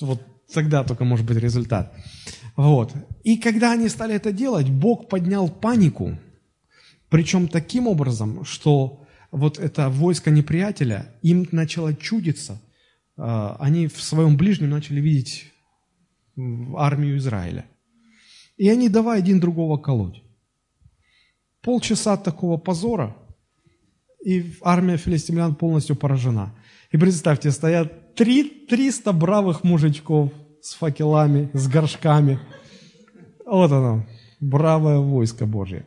[0.00, 0.20] Вот
[0.52, 1.94] тогда только может быть результат.
[2.56, 2.92] Вот.
[3.24, 6.18] И когда они стали это делать, Бог поднял панику,
[7.08, 12.60] причем таким образом, что вот это войско неприятеля, им начало чудиться,
[13.16, 15.52] а, они в своем ближнем начали видеть
[16.76, 17.66] армию Израиля.
[18.56, 20.22] И они давай один другого колоть.
[21.62, 23.16] Полчаса такого позора,
[24.24, 26.54] и армия филистимлян полностью поражена.
[26.90, 30.32] И представьте, стоят три, 300 бравых мужичков
[30.62, 32.38] с факелами, с горшками.
[33.44, 34.06] Вот оно,
[34.40, 35.84] бравое войско Божье.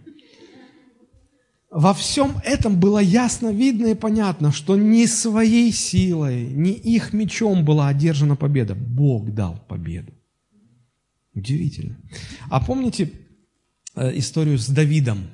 [1.72, 7.66] Во всем этом было ясно видно и понятно, что не своей силой, не их мечом
[7.66, 8.76] была одержана победа.
[8.76, 10.14] Бог дал победу.
[11.34, 11.98] Удивительно.
[12.50, 13.12] А помните
[13.96, 15.28] э, историю с Давидом?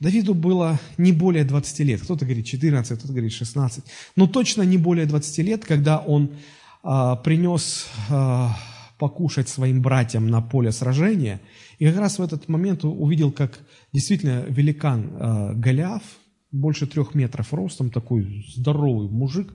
[0.00, 2.00] Давиду было не более 20 лет.
[2.02, 3.84] Кто-то говорит 14, кто-то говорит 16.
[4.16, 6.30] Но точно не более 20 лет, когда он
[6.82, 8.56] а, принес а,
[9.00, 11.40] покушать своим братьям на поле сражения.
[11.78, 13.58] И как раз в этот момент увидел, как
[13.92, 16.02] действительно великан э, Голиаф,
[16.52, 19.54] больше трех метров ростом, такой здоровый мужик, э,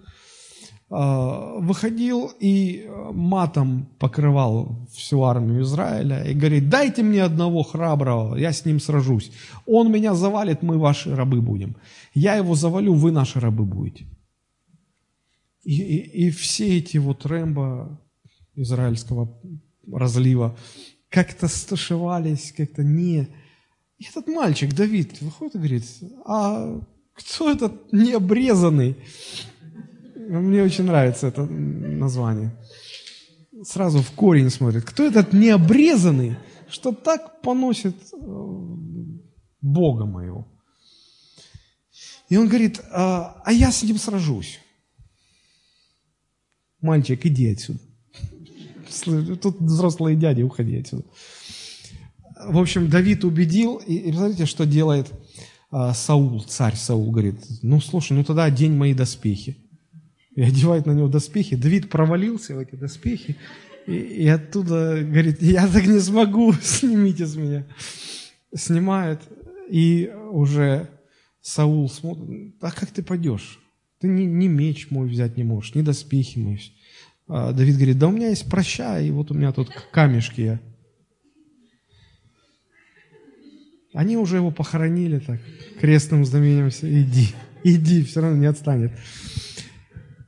[1.59, 8.65] выходил и матом покрывал всю армию Израиля и говорит, дайте мне одного храброго, я с
[8.65, 9.31] ним сражусь.
[9.67, 11.75] Он меня завалит, мы ваши рабы будем.
[12.15, 14.05] Я его завалю, вы наши рабы будете.
[15.63, 17.99] И, и, и все эти вот Рэмбо,
[18.55, 19.39] израильского
[19.91, 20.57] разлива,
[21.09, 23.27] как-то стушевались, как-то не...
[23.97, 25.83] И этот мальчик, Давид, выходит и говорит,
[26.25, 26.81] а
[27.13, 28.97] кто этот необрезанный?
[30.15, 32.51] Мне очень нравится это название.
[33.63, 34.83] Сразу в корень смотрит.
[34.83, 36.35] Кто этот необрезанный,
[36.67, 38.17] что так поносит э,
[39.61, 40.45] Бога моего?
[42.27, 44.59] И он говорит, а, а я с ним сражусь.
[46.81, 47.79] Мальчик, иди отсюда.
[49.03, 51.03] Тут взрослые дяди, уходи отсюда.
[52.47, 55.11] В общем, Давид убедил, и, и посмотрите, что делает
[55.71, 59.57] а, Саул, царь Саул, говорит, ну, слушай, ну тогда одень мои доспехи.
[60.35, 61.55] И одевает на него доспехи.
[61.55, 63.37] Давид провалился в эти доспехи,
[63.87, 67.65] и, и оттуда говорит, я так не смогу, снимите с меня.
[68.53, 69.21] Снимает,
[69.69, 70.89] и уже
[71.41, 73.59] Саул смотрит, а как ты пойдешь?
[73.99, 76.57] Ты ни, ни меч мой взять не можешь, ни доспехи мои.
[77.27, 80.59] А Давид говорит, да у меня есть проща, и вот у меня тут камешки.
[83.93, 85.39] Они уже его похоронили так,
[85.79, 87.29] крестным знамением, все, иди,
[87.63, 88.91] иди, все равно не отстанет.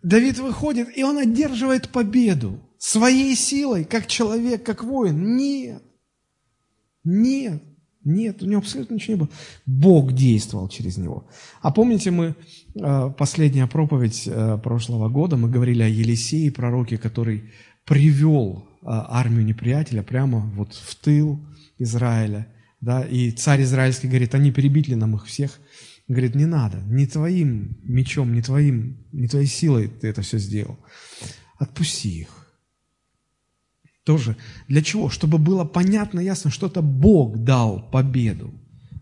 [0.02, 5.36] Давид выходит, и он одерживает победу своей силой, как человек, как воин.
[5.36, 5.84] Нет,
[7.04, 7.62] нет,
[8.08, 9.30] нет, у него абсолютно ничего не было.
[9.66, 11.28] Бог действовал через него.
[11.62, 12.36] А помните, мы,
[12.76, 17.52] э, последняя проповедь э, прошлого года, мы говорили о Елисее, пророке, который
[17.86, 21.46] привел э, армию неприятеля прямо вот в тыл
[21.80, 22.48] Израиля.
[22.80, 25.60] Да, и царь израильский говорит, они перебили нам их всех.
[26.08, 30.80] Говорит, не надо, не твоим мечом, не, твоим, не твоей силой ты это все сделал.
[31.60, 32.47] Отпусти их.
[34.08, 34.38] Тоже
[34.70, 35.10] для чего?
[35.10, 38.54] Чтобы было понятно, ясно, что это Бог дал победу.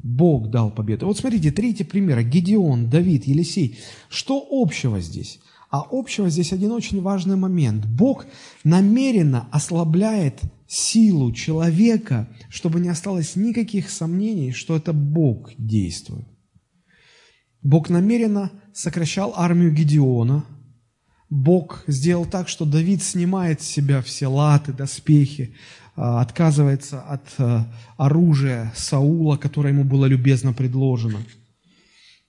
[0.01, 1.05] Бог дал победу.
[1.05, 2.23] Вот смотрите, третий пример.
[2.23, 3.77] Гедеон, Давид, Елисей.
[4.09, 5.41] Что общего здесь?
[5.69, 7.85] А общего здесь один очень важный момент.
[7.85, 8.25] Бог
[8.63, 16.25] намеренно ослабляет силу человека, чтобы не осталось никаких сомнений, что это Бог действует.
[17.61, 20.45] Бог намеренно сокращал армию Гедеона.
[21.35, 25.53] Бог сделал так, что Давид снимает с себя все латы, доспехи,
[25.97, 27.67] а, отказывается от а,
[27.97, 31.19] оружия Саула, которое ему было любезно предложено.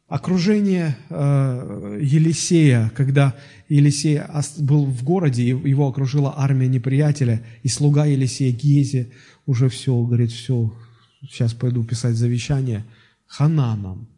[0.08, 3.36] Окружение а, Елисея, когда
[3.68, 4.22] Елисей
[4.58, 9.12] был в городе, его окружила армия неприятеля, и слуга Елисея Гези
[9.46, 10.72] уже все, говорит, все,
[11.22, 12.84] сейчас пойду писать завещание,
[13.28, 14.08] хана нам.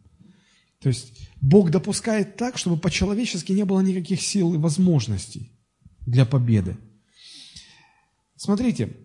[0.80, 5.52] То есть Бог допускает так, чтобы по-человечески не было никаких сил и возможностей
[6.06, 6.76] для победы.
[8.36, 8.96] Смотрите,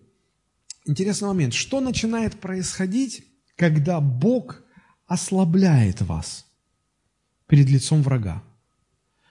[0.86, 1.54] интересный момент.
[1.54, 3.24] Что начинает происходить,
[3.56, 4.62] когда Бог
[5.06, 6.46] ослабляет вас
[7.48, 8.42] перед лицом врага?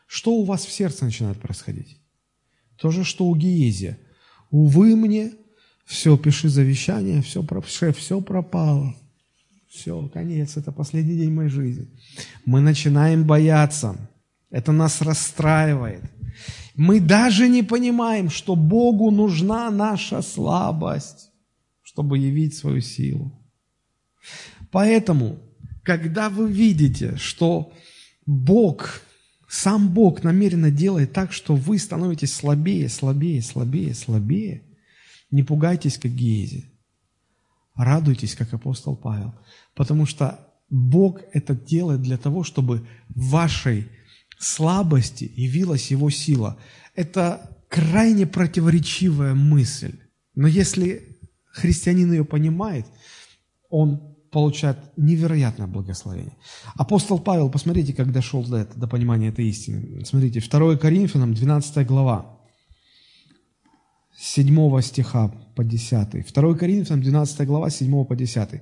[0.05, 1.97] Что у вас в сердце начинает происходить?
[2.77, 3.97] То же, что у Гиезия.
[4.51, 5.33] Увы мне,
[5.85, 7.45] все, пиши завещание, все,
[7.93, 8.95] все пропало.
[9.73, 11.87] Все, конец, это последний день моей жизни.
[12.45, 13.97] Мы начинаем бояться.
[14.51, 16.03] Это нас расстраивает.
[16.75, 21.31] Мы даже не понимаем, что Богу нужна наша слабость,
[21.81, 23.31] чтобы явить свою силу.
[24.71, 25.39] Поэтому,
[25.81, 27.73] когда вы видите, что
[28.27, 29.01] Бог,
[29.49, 34.61] сам Бог намеренно делает так, что вы становитесь слабее, слабее, слабее, слабее,
[35.31, 36.72] не пугайтесь, как Гези.
[37.75, 39.33] Радуйтесь, как апостол Павел,
[39.75, 43.87] потому что Бог это делает для того, чтобы в вашей
[44.39, 46.57] слабости явилась Его сила.
[46.95, 49.99] Это крайне противоречивая мысль.
[50.35, 51.19] Но если
[51.51, 52.85] христианин ее понимает,
[53.69, 56.35] он получает невероятное благословение.
[56.75, 60.03] Апостол Павел, посмотрите, как дошел до, этого, до понимания этой истины.
[60.05, 62.39] Смотрите, 2 Коринфянам, 12 глава.
[64.23, 66.33] 7 стиха по 10.
[66.33, 68.61] 2 Коринфянам, 12 глава, 7 по 10.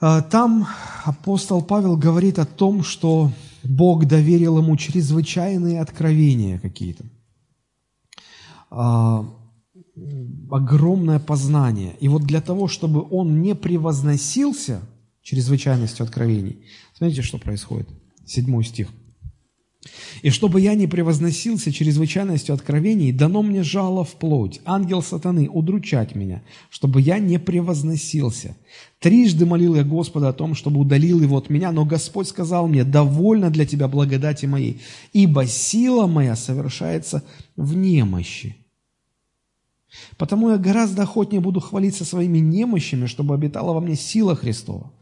[0.00, 0.66] А, там
[1.04, 3.30] апостол Павел говорит о том, что
[3.62, 7.04] Бог доверил ему чрезвычайные откровения какие-то,
[8.70, 9.26] а,
[10.50, 11.94] огромное познание.
[12.00, 14.80] И вот для того, чтобы он не превозносился
[15.20, 16.64] чрезвычайностью откровений,
[16.96, 17.88] смотрите, что происходит.
[18.24, 18.88] Седьмой стих.
[20.22, 26.14] И чтобы я не превозносился чрезвычайностью откровений, дано мне жало в плоть, ангел сатаны, удручать
[26.14, 28.56] меня, чтобы я не превозносился.
[29.00, 32.84] Трижды молил я Господа о том, чтобы удалил его от меня, но Господь сказал мне,
[32.84, 34.80] довольно для тебя благодати моей,
[35.12, 37.24] ибо сила моя совершается
[37.56, 38.61] в немощи.
[40.16, 44.92] Потому я гораздо охотнее буду хвалиться своими немощами, чтобы обитала во мне сила Христова.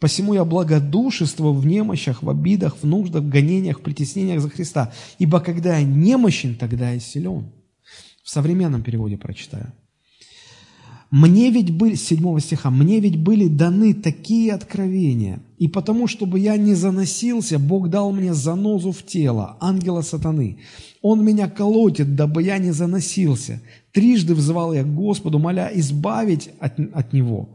[0.00, 4.92] Посему я благодушествую в немощах, в обидах, в нуждах, в гонениях, в притеснениях за Христа.
[5.18, 7.52] Ибо когда я немощен, тогда я силен.
[8.22, 9.72] В современном переводе прочитаю.
[11.10, 16.58] Мне ведь были, 7 стиха, мне ведь были даны такие откровения, и потому, чтобы я
[16.58, 20.58] не заносился, Бог дал мне занозу в тело, ангела сатаны.
[21.00, 23.62] Он меня колотит, дабы я не заносился.
[23.92, 27.48] Трижды взывал я к Господу, моля избавить от, от него.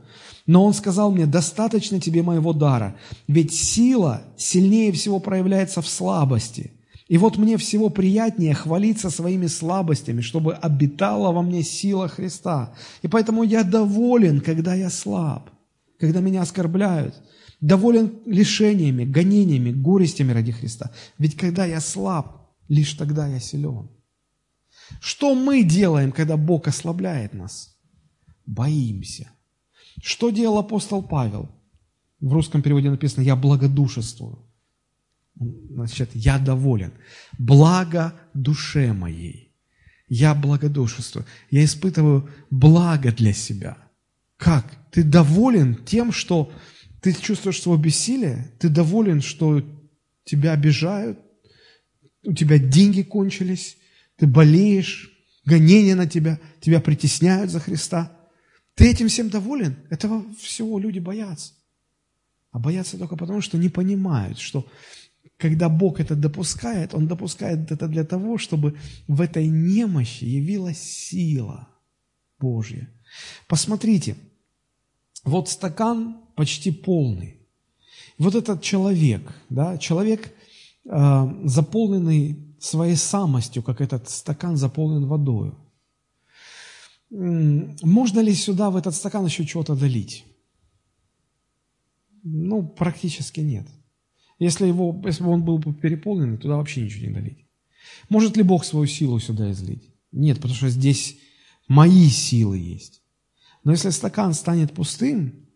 [0.48, 2.96] Но он сказал мне, достаточно тебе моего дара,
[3.28, 6.72] ведь сила сильнее всего проявляется в слабости.
[7.14, 12.74] И вот мне всего приятнее хвалиться своими слабостями, чтобы обитала во мне сила Христа.
[13.04, 15.52] И поэтому я доволен, когда я слаб,
[16.00, 17.14] когда меня оскорбляют.
[17.62, 20.92] Доволен лишениями, гонениями, горестями ради Христа.
[21.20, 23.92] Ведь когда я слаб, лишь тогда я силен.
[25.00, 27.78] Что мы делаем, когда Бог ослабляет нас?
[28.48, 29.30] Боимся.
[30.02, 31.48] Что делал апостол Павел?
[32.20, 34.50] В русском переводе написано «я благодушествую».
[35.36, 36.94] Значит, я доволен.
[37.38, 39.52] Благо душе моей.
[40.08, 43.78] я благодушествую, я испытываю благо для себя.
[44.38, 44.66] Как?
[44.92, 46.52] Ты доволен тем, что
[47.02, 48.52] ты чувствуешь свое бессилие?
[48.60, 49.64] Ты доволен, что
[50.24, 51.20] тебя обижают?
[52.24, 53.78] У тебя деньги кончились?
[54.18, 55.10] Ты болеешь?
[55.46, 56.40] Гонения на тебя?
[56.62, 58.16] Тебя притесняют за Христа?
[58.76, 59.78] Ты этим всем доволен?
[59.90, 61.54] Этого всего люди боятся.
[62.52, 64.66] А боятся только потому, что не понимают, что
[65.44, 68.78] когда Бог это допускает, Он допускает это для того, чтобы
[69.08, 71.68] в этой немощи явилась сила
[72.40, 72.88] Божья.
[73.48, 74.16] Посмотрите,
[75.26, 77.36] вот стакан почти полный.
[78.18, 80.34] Вот этот человек, да, человек,
[80.86, 85.52] э, заполненный своей самостью, как этот стакан заполнен водой.
[87.10, 90.26] Можно ли сюда, в этот стакан, еще чего-то долить?
[92.24, 93.68] Ну, практически нет.
[94.44, 97.46] Если, его, если бы он был переполнен, туда вообще ничего не долить.
[98.10, 99.90] Может ли Бог свою силу сюда излить?
[100.12, 101.18] Нет, потому что здесь
[101.70, 103.02] мои силы есть.
[103.64, 105.48] Но если стакан станет пустым,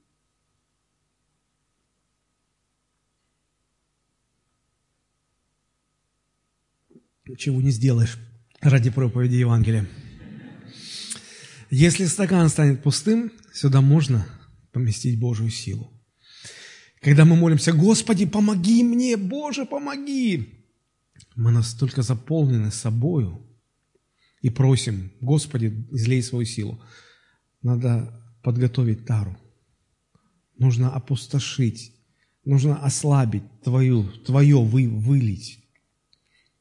[7.38, 8.18] чего не сделаешь
[8.62, 9.86] ради проповеди Евангелия.
[11.72, 14.26] Если стакан станет пустым, сюда можно
[14.72, 15.92] поместить Божью силу.
[17.08, 20.50] Когда мы молимся, Господи, помоги мне, Боже, помоги,
[21.38, 23.48] мы настолько заполнены собою
[24.42, 26.84] и просим, Господи, излей свою силу.
[27.62, 29.38] Надо подготовить тару.
[30.58, 31.94] Нужно опустошить,
[32.44, 35.64] нужно ослабить твою, твое вы, вылить.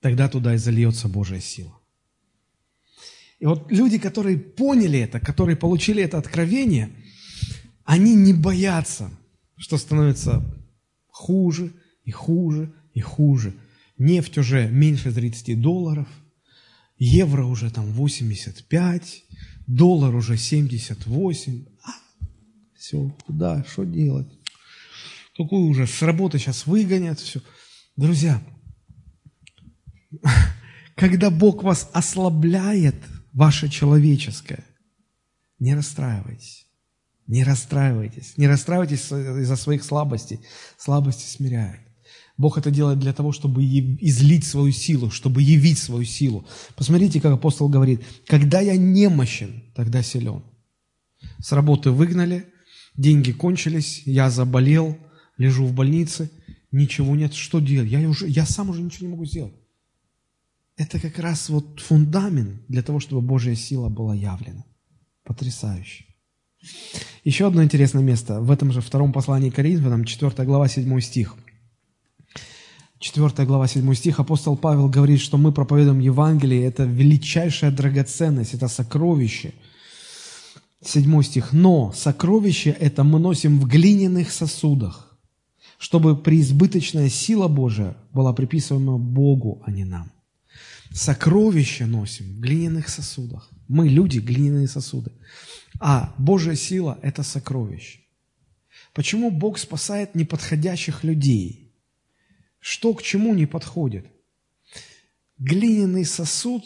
[0.00, 1.76] Тогда туда и зальется Божья сила.
[3.40, 6.92] И вот люди, которые поняли это, которые получили это откровение,
[7.84, 9.10] они не боятся–
[9.56, 10.44] что становится
[11.08, 11.72] хуже
[12.04, 13.54] и хуже и хуже.
[13.98, 16.08] Нефть уже меньше 30 долларов,
[16.98, 19.24] евро уже там 85,
[19.66, 21.64] доллар уже 78.
[21.82, 21.90] А,
[22.74, 24.28] все, куда, что делать?
[25.36, 27.40] Какой уже с работы сейчас выгонят, все.
[27.96, 28.42] Друзья,
[30.94, 32.96] когда Бог вас ослабляет,
[33.32, 34.64] ваше человеческое,
[35.58, 36.65] не расстраивайтесь.
[37.26, 38.34] Не расстраивайтесь.
[38.36, 40.40] Не расстраивайтесь из-за своих слабостей.
[40.78, 41.80] Слабости смиряют.
[42.38, 46.46] Бог это делает для того, чтобы излить свою силу, чтобы явить свою силу.
[46.76, 50.42] Посмотрите, как апостол говорит, когда я немощен, тогда силен.
[51.38, 52.46] С работы выгнали,
[52.94, 54.98] деньги кончились, я заболел,
[55.38, 56.30] лежу в больнице,
[56.70, 57.90] ничего нет, что делать?
[57.90, 59.54] Я, уже, я сам уже ничего не могу сделать.
[60.76, 64.64] Это как раз вот фундамент для того, чтобы Божья сила была явлена.
[65.24, 66.04] Потрясающе.
[67.26, 68.40] Еще одно интересное место.
[68.40, 71.34] В этом же втором послании Коринфянам, 4 глава, 7 стих.
[73.00, 74.20] 4 глава, 7 стих.
[74.20, 76.64] Апостол Павел говорит, что мы проповедуем Евангелие.
[76.64, 79.54] Это величайшая драгоценность, это сокровище.
[80.84, 81.52] 7 стих.
[81.52, 85.18] «Но сокровище это мы носим в глиняных сосудах,
[85.78, 90.12] чтобы преизбыточная сила Божия была приписываема Богу, а не нам».
[90.92, 93.50] Сокровища носим в глиняных сосудах.
[93.66, 95.10] Мы, люди, глиняные сосуды.
[95.80, 98.00] А Божья сила– это сокровище.
[98.94, 101.74] Почему Бог спасает неподходящих людей?
[102.58, 104.06] Что к чему не подходит?
[105.38, 106.64] Глиняный сосуд,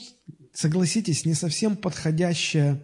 [0.52, 2.80] согласитесь, не совсем подходящая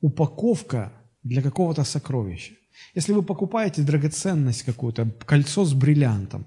[0.00, 0.92] упаковка
[1.22, 2.54] для какого-то сокровища.
[2.94, 6.46] Если вы покупаете драгоценность какую-то, кольцо с бриллиантом,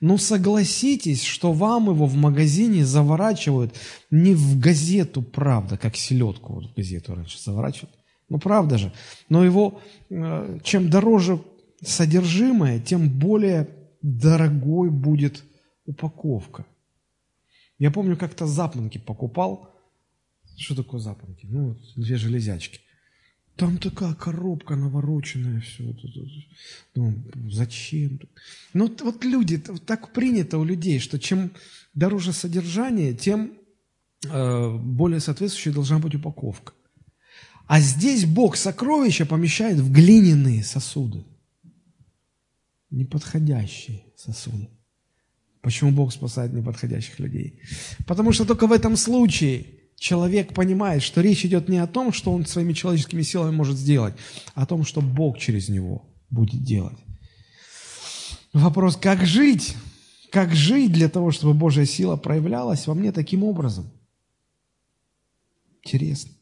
[0.00, 3.74] ну согласитесь, что вам его в магазине заворачивают
[4.10, 7.94] не в газету «Правда», как селедку вот в газету раньше заворачивают,
[8.30, 8.92] ну, правда же.
[9.28, 11.42] Но его, э, чем дороже
[11.82, 13.68] содержимое, тем более
[14.02, 15.44] дорогой будет
[15.84, 16.64] упаковка.
[17.78, 19.68] Я помню, как-то запонки покупал.
[20.56, 21.46] Что такое запонки?
[21.46, 22.80] Ну, две железячки.
[23.56, 25.94] Там такая коробка навороченная, все.
[26.94, 27.14] Ну,
[27.50, 28.20] зачем?
[28.74, 31.50] Ну, вот люди, так принято у людей, что чем
[31.94, 33.52] дороже содержание, тем
[34.24, 36.72] э, более соответствующей должна быть упаковка.
[37.70, 41.24] А здесь Бог сокровища помещает в глиняные сосуды.
[42.90, 44.68] Неподходящие сосуды.
[45.60, 47.60] Почему Бог спасает неподходящих людей?
[48.08, 52.32] Потому что только в этом случае человек понимает, что речь идет не о том, что
[52.32, 54.14] он своими человеческими силами может сделать,
[54.56, 56.98] а о том, что Бог через него будет делать.
[58.52, 59.76] Вопрос, как жить?
[60.32, 63.92] Как жить для того, чтобы Божья сила проявлялась во мне таким образом?
[65.84, 66.32] Интересно.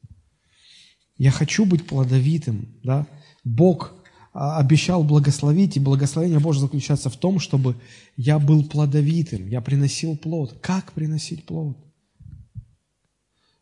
[1.18, 3.06] Я хочу быть плодовитым, да?
[3.44, 3.94] Бог
[4.32, 7.76] а, обещал благословить, и благословение Божье заключается в том, чтобы
[8.16, 10.58] я был плодовитым, я приносил плод.
[10.60, 11.76] Как приносить плод?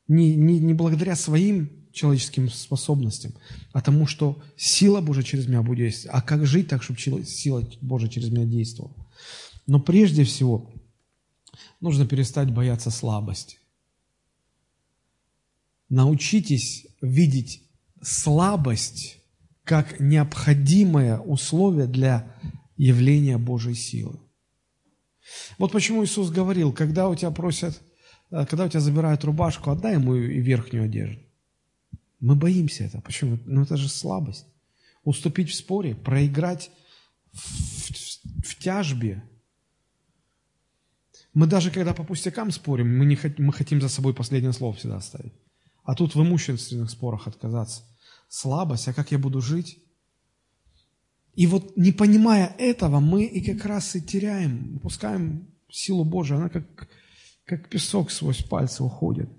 [0.07, 3.33] Не, не, не благодаря своим человеческим способностям,
[3.73, 6.15] а тому, что сила Божия через меня будет действовать.
[6.15, 8.95] А как жить так, чтобы сила Божия через меня действовала?
[9.66, 10.70] Но прежде всего
[11.81, 13.59] нужно перестать бояться слабости.
[15.89, 17.62] Научитесь видеть
[18.03, 19.19] слабость
[19.65, 22.33] как необходимое условие для
[22.77, 24.20] явления Божьей силы.
[25.59, 27.81] Вот почему Иисус говорил, когда у тебя просят,
[28.31, 31.20] э, когда у тебя забирают рубашку, отдай ему и верхнюю одежду.
[32.20, 33.01] Мы боимся этого.
[33.01, 33.39] Почему?
[33.45, 34.47] Ну это же слабость.
[35.03, 36.70] Уступить в споре, проиграть
[37.33, 39.23] в, в, в тяжбе.
[41.35, 44.97] Мы даже когда по пустякам спорим, мы, не, мы хотим за собой последнее слово всегда
[44.97, 45.35] оставить.
[45.87, 47.85] А тут в имущественных спорах отказаться.
[48.29, 49.79] Слабость, а как я буду жить?
[51.35, 56.39] И вот не понимая этого, мы и как раз и теряем, упускаем силу Божию.
[56.39, 56.89] Она как,
[57.45, 59.31] как песок сквозь пальцы уходит.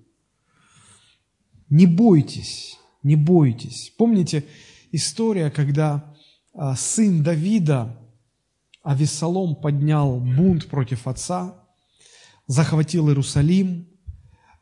[1.69, 3.93] Не бойтесь, не бойтесь.
[3.97, 4.45] Помните
[4.93, 6.15] история, когда
[6.53, 7.99] а, сын Давида,
[8.83, 11.61] Авесолом, поднял бунт против отца,
[12.45, 13.89] захватил Иерусалим,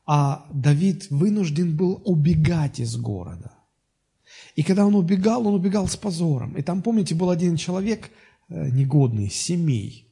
[0.06, 3.52] а Давид вынужден был убегать из города.
[4.56, 6.56] И когда он убегал, он убегал с позором.
[6.58, 8.10] И там, помните, был один человек
[8.50, 10.06] э, негодный, семей.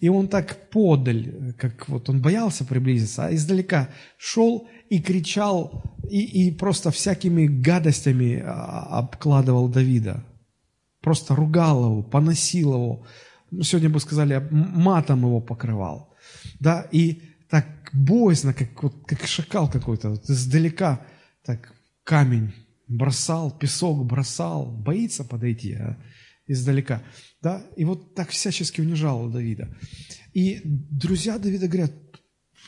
[0.00, 3.88] И он так подаль, как вот он боялся приблизиться, а издалека
[4.18, 10.24] шел и кричал, и, и просто всякими гадостями а, обкладывал Давида.
[11.00, 13.06] Просто ругал его, поносил его.
[13.62, 16.14] Сегодня бы сказали, матом его покрывал.
[16.58, 17.22] Да, и
[17.52, 21.06] так боязно, как, вот, как шакал какой-то, вот издалека
[21.44, 22.54] так камень
[22.88, 25.98] бросал, песок бросал, боится подойти а,
[26.46, 27.02] издалека.
[27.42, 27.62] Да?
[27.76, 29.68] И вот так всячески унижал Давида.
[30.32, 31.92] И друзья Давида говорят,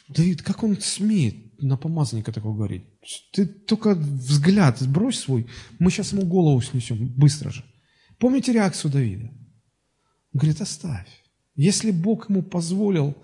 [0.09, 2.85] Давид, как он смеет на помазанника такого говорить?
[3.33, 5.47] Ты только взгляд сбрось свой,
[5.79, 7.65] мы сейчас ему голову снесем, быстро же.
[8.19, 9.29] Помните реакцию Давида?
[10.35, 11.09] Он говорит, оставь.
[11.55, 13.17] Если Бог ему позволил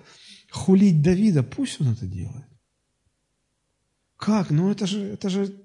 [0.50, 2.46] хулить Давида, пусть он это делает.
[4.16, 4.50] Как?
[4.50, 5.64] Ну это же, это же,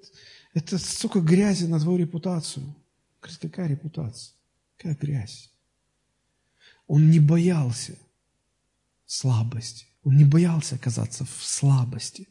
[0.53, 2.75] это столько грязи на твою репутацию.
[3.21, 4.33] Говорит, какая репутация?
[4.77, 5.51] Какая грязь?
[6.87, 7.97] Он не боялся
[9.05, 9.87] слабости.
[10.03, 12.27] Он не боялся оказаться в слабости.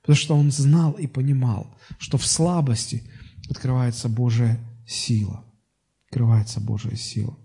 [0.00, 3.08] Потому что он знал и понимал, что в слабости
[3.48, 5.44] открывается Божья сила.
[6.06, 7.38] Открывается Божья сила.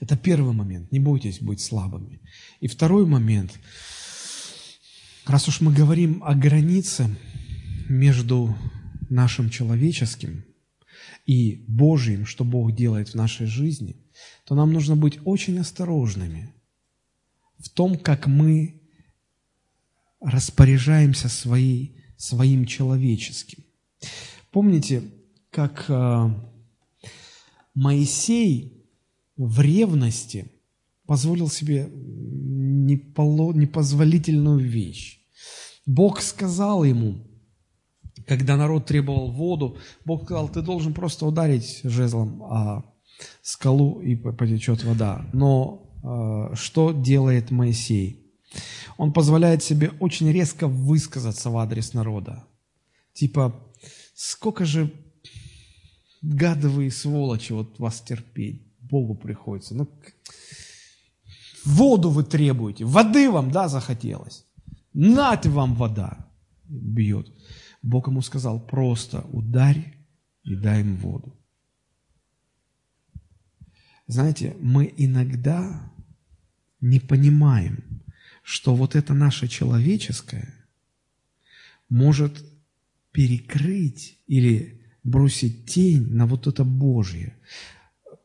[0.00, 0.90] Это первый момент.
[0.92, 2.20] Не бойтесь быть слабыми.
[2.60, 3.58] И второй момент.
[5.26, 7.08] Раз уж мы говорим о границе
[7.88, 8.56] между
[9.08, 10.44] нашим человеческим
[11.26, 13.96] и Божьим, что Бог делает в нашей жизни,
[14.44, 16.54] то нам нужно быть очень осторожными
[17.58, 18.82] в том, как мы
[20.20, 23.64] распоряжаемся своей, своим человеческим.
[24.50, 25.02] Помните,
[25.50, 26.30] как э,
[27.74, 28.73] Моисей
[29.36, 30.50] в ревности
[31.06, 31.88] позволил себе
[33.54, 35.20] непозволительную вещь.
[35.86, 37.26] Бог сказал ему,
[38.26, 42.84] когда народ требовал воду, Бог сказал, ты должен просто ударить жезлом о
[43.42, 45.28] скалу и потечет вода.
[45.32, 48.24] Но э, что делает Моисей?
[48.96, 52.44] Он позволяет себе очень резко высказаться в адрес народа.
[53.12, 53.54] Типа,
[54.14, 54.92] сколько же
[56.22, 58.63] гадовые сволочи вот вас терпеть.
[58.94, 59.74] Богу приходится.
[59.74, 59.88] Ну,
[61.64, 64.46] воду вы требуете, воды вам, да, захотелось.
[64.92, 66.30] Нате вам вода.
[66.68, 67.26] Бьет.
[67.82, 69.96] Бог ему сказал, просто ударь
[70.44, 71.36] и дай им воду.
[74.06, 75.92] Знаете, мы иногда
[76.80, 78.04] не понимаем,
[78.44, 80.54] что вот это наше человеческое
[81.88, 82.44] может
[83.10, 87.34] перекрыть или бросить тень на вот это Божье.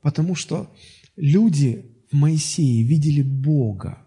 [0.01, 0.73] Потому что
[1.15, 4.05] люди в Моисее видели Бога.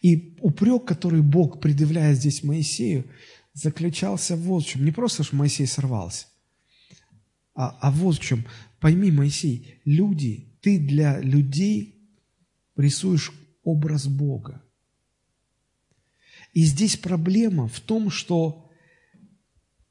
[0.00, 3.06] И упрек, который Бог предъявляет здесь Моисею,
[3.54, 4.84] заключался вот в чем.
[4.84, 6.26] Не просто, что Моисей сорвался,
[7.54, 8.44] а, а вот в чем.
[8.80, 12.08] Пойми, Моисей, люди, ты для людей
[12.76, 13.32] рисуешь
[13.62, 14.62] образ Бога.
[16.52, 18.70] И здесь проблема в том, что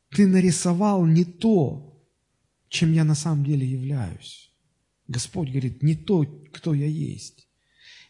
[0.09, 2.05] ты нарисовал не то,
[2.69, 4.50] чем я на самом деле являюсь.
[5.11, 6.23] Господь говорит, не то,
[6.53, 7.47] кто я есть.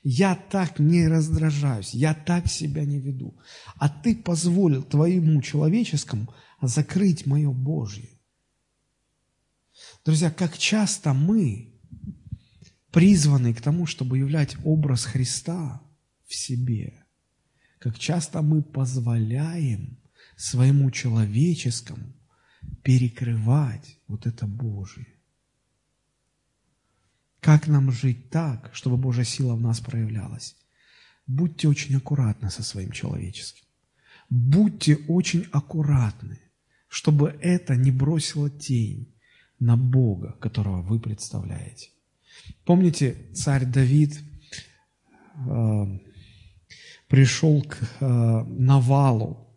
[0.04, 3.38] Я так не раздражаюсь, я так себя не веду.
[3.76, 8.10] А ты позволил твоему человеческому закрыть мое Божье.
[10.06, 11.74] Друзья, как часто мы
[12.92, 15.82] призваны к тому, чтобы являть образ Христа
[16.28, 17.06] в себе,
[17.80, 19.98] как часто мы позволяем
[20.36, 22.14] своему человеческому
[22.84, 25.11] перекрывать вот это Божие.
[27.42, 30.56] Как нам жить так, чтобы Божья сила в нас проявлялась?
[31.26, 33.66] Будьте очень аккуратны со своим человеческим.
[34.30, 36.40] Будьте очень аккуратны,
[36.88, 39.14] чтобы это не бросило тень
[39.60, 41.90] на Бога, которого вы представляете.
[42.64, 44.20] Помните, царь Давид
[45.36, 46.00] э,
[47.08, 49.48] пришел к э, Навалу,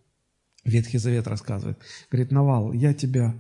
[0.65, 1.79] Ветхий Завет рассказывает,
[2.11, 3.35] говорит, Навал, я тебя,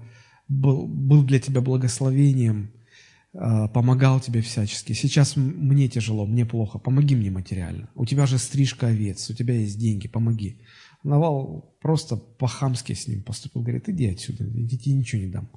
[0.48, 2.70] был, был для тебя благословением,
[3.34, 4.92] помогал тебе всячески.
[4.92, 7.90] Сейчас мне тяжело, мне плохо, помоги мне материально.
[7.94, 10.60] У тебя же стрижка овец, у тебя есть деньги, помоги.
[11.02, 15.50] Навал просто по-хамски с ним поступил, говорит, иди отсюда, я тебе ничего не дам.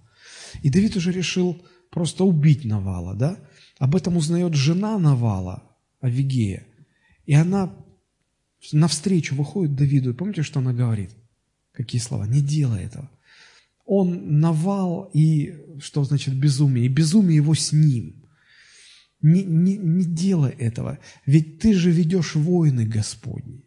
[0.63, 3.39] И Давид уже решил просто убить Навала, да?
[3.77, 5.63] Об этом узнает жена Навала,
[6.01, 6.65] Авигея.
[7.25, 7.73] И она
[8.71, 10.09] навстречу выходит Давиду.
[10.09, 11.11] И помните, что она говорит?
[11.71, 12.25] Какие слова?
[12.25, 13.09] Не делай этого.
[13.88, 16.85] Он Навал и, что значит безумие?
[16.85, 18.27] И безумие его с ним.
[19.22, 20.99] Не, не, не делай этого.
[21.26, 23.64] Ведь ты же ведешь войны Господни.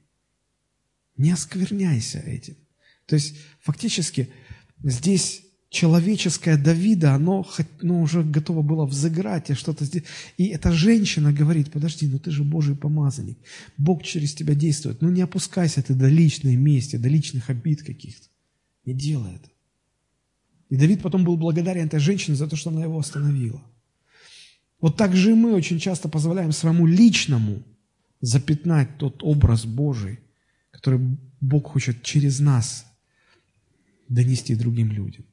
[1.17, 2.55] Не оскверняйся этим.
[3.07, 4.29] То есть, фактически,
[4.85, 7.49] здесь человеческое Давида, оно,
[7.81, 10.07] оно уже готово было взыграть и что-то сделать.
[10.37, 13.39] И эта женщина говорит, подожди, ну ты же Божий помазанник,
[13.79, 18.29] Бог через тебя действует, ну не опускайся ты до личной мести, до личных обид каких-то.
[18.85, 19.49] Не делай это.
[20.71, 23.63] И Давид потом был благодарен этой женщине за то, что она его остановила.
[24.81, 27.63] Вот так же мы очень часто позволяем своему личному
[28.21, 30.21] запятнать тот образ Божий,
[30.71, 32.87] который Бог хочет через нас
[34.09, 35.27] донести другим людям.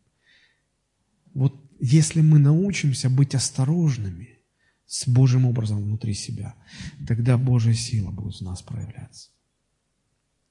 [1.33, 4.39] Вот если мы научимся быть осторожными
[4.87, 6.55] с Божьим образом внутри себя,
[7.07, 9.29] тогда Божья сила будет в нас проявляться.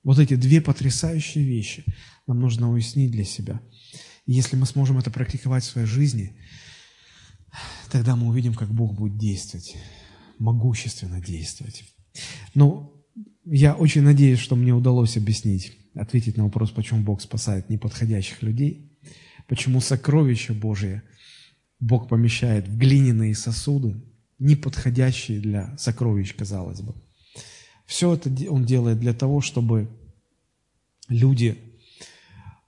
[0.04, 1.84] Вот эти две потрясающие вещи
[2.28, 3.60] нам нужно уяснить для себя.
[4.26, 6.36] Если мы сможем это практиковать в своей жизни,
[7.90, 9.76] тогда мы увидим, как Бог будет действовать,
[10.38, 11.84] могущественно действовать.
[12.54, 12.92] Но
[13.44, 18.92] я очень надеюсь, что мне удалось объяснить, ответить на вопрос, почему Бог спасает неподходящих людей–
[19.46, 21.02] почему сокровища Божие
[21.78, 24.02] Бог помещает в глиняные сосуды,
[24.38, 26.94] не подходящие для сокровищ, казалось бы.
[27.86, 29.88] Все это Он делает для того, чтобы
[31.08, 31.58] люди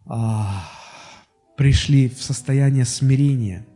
[0.06, 0.70] а,
[1.58, 3.66] пришли в состояние смирения,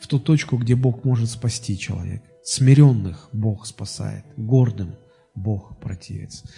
[0.00, 2.24] в ту точку, где Бог может спасти человека.
[2.42, 4.96] Смиренных Бог спасает, гордым
[5.34, 6.48] Бог противится.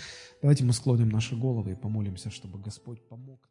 [0.40, 3.49] Давайте мы склоним наши головы и помолимся, чтобы Господь помог.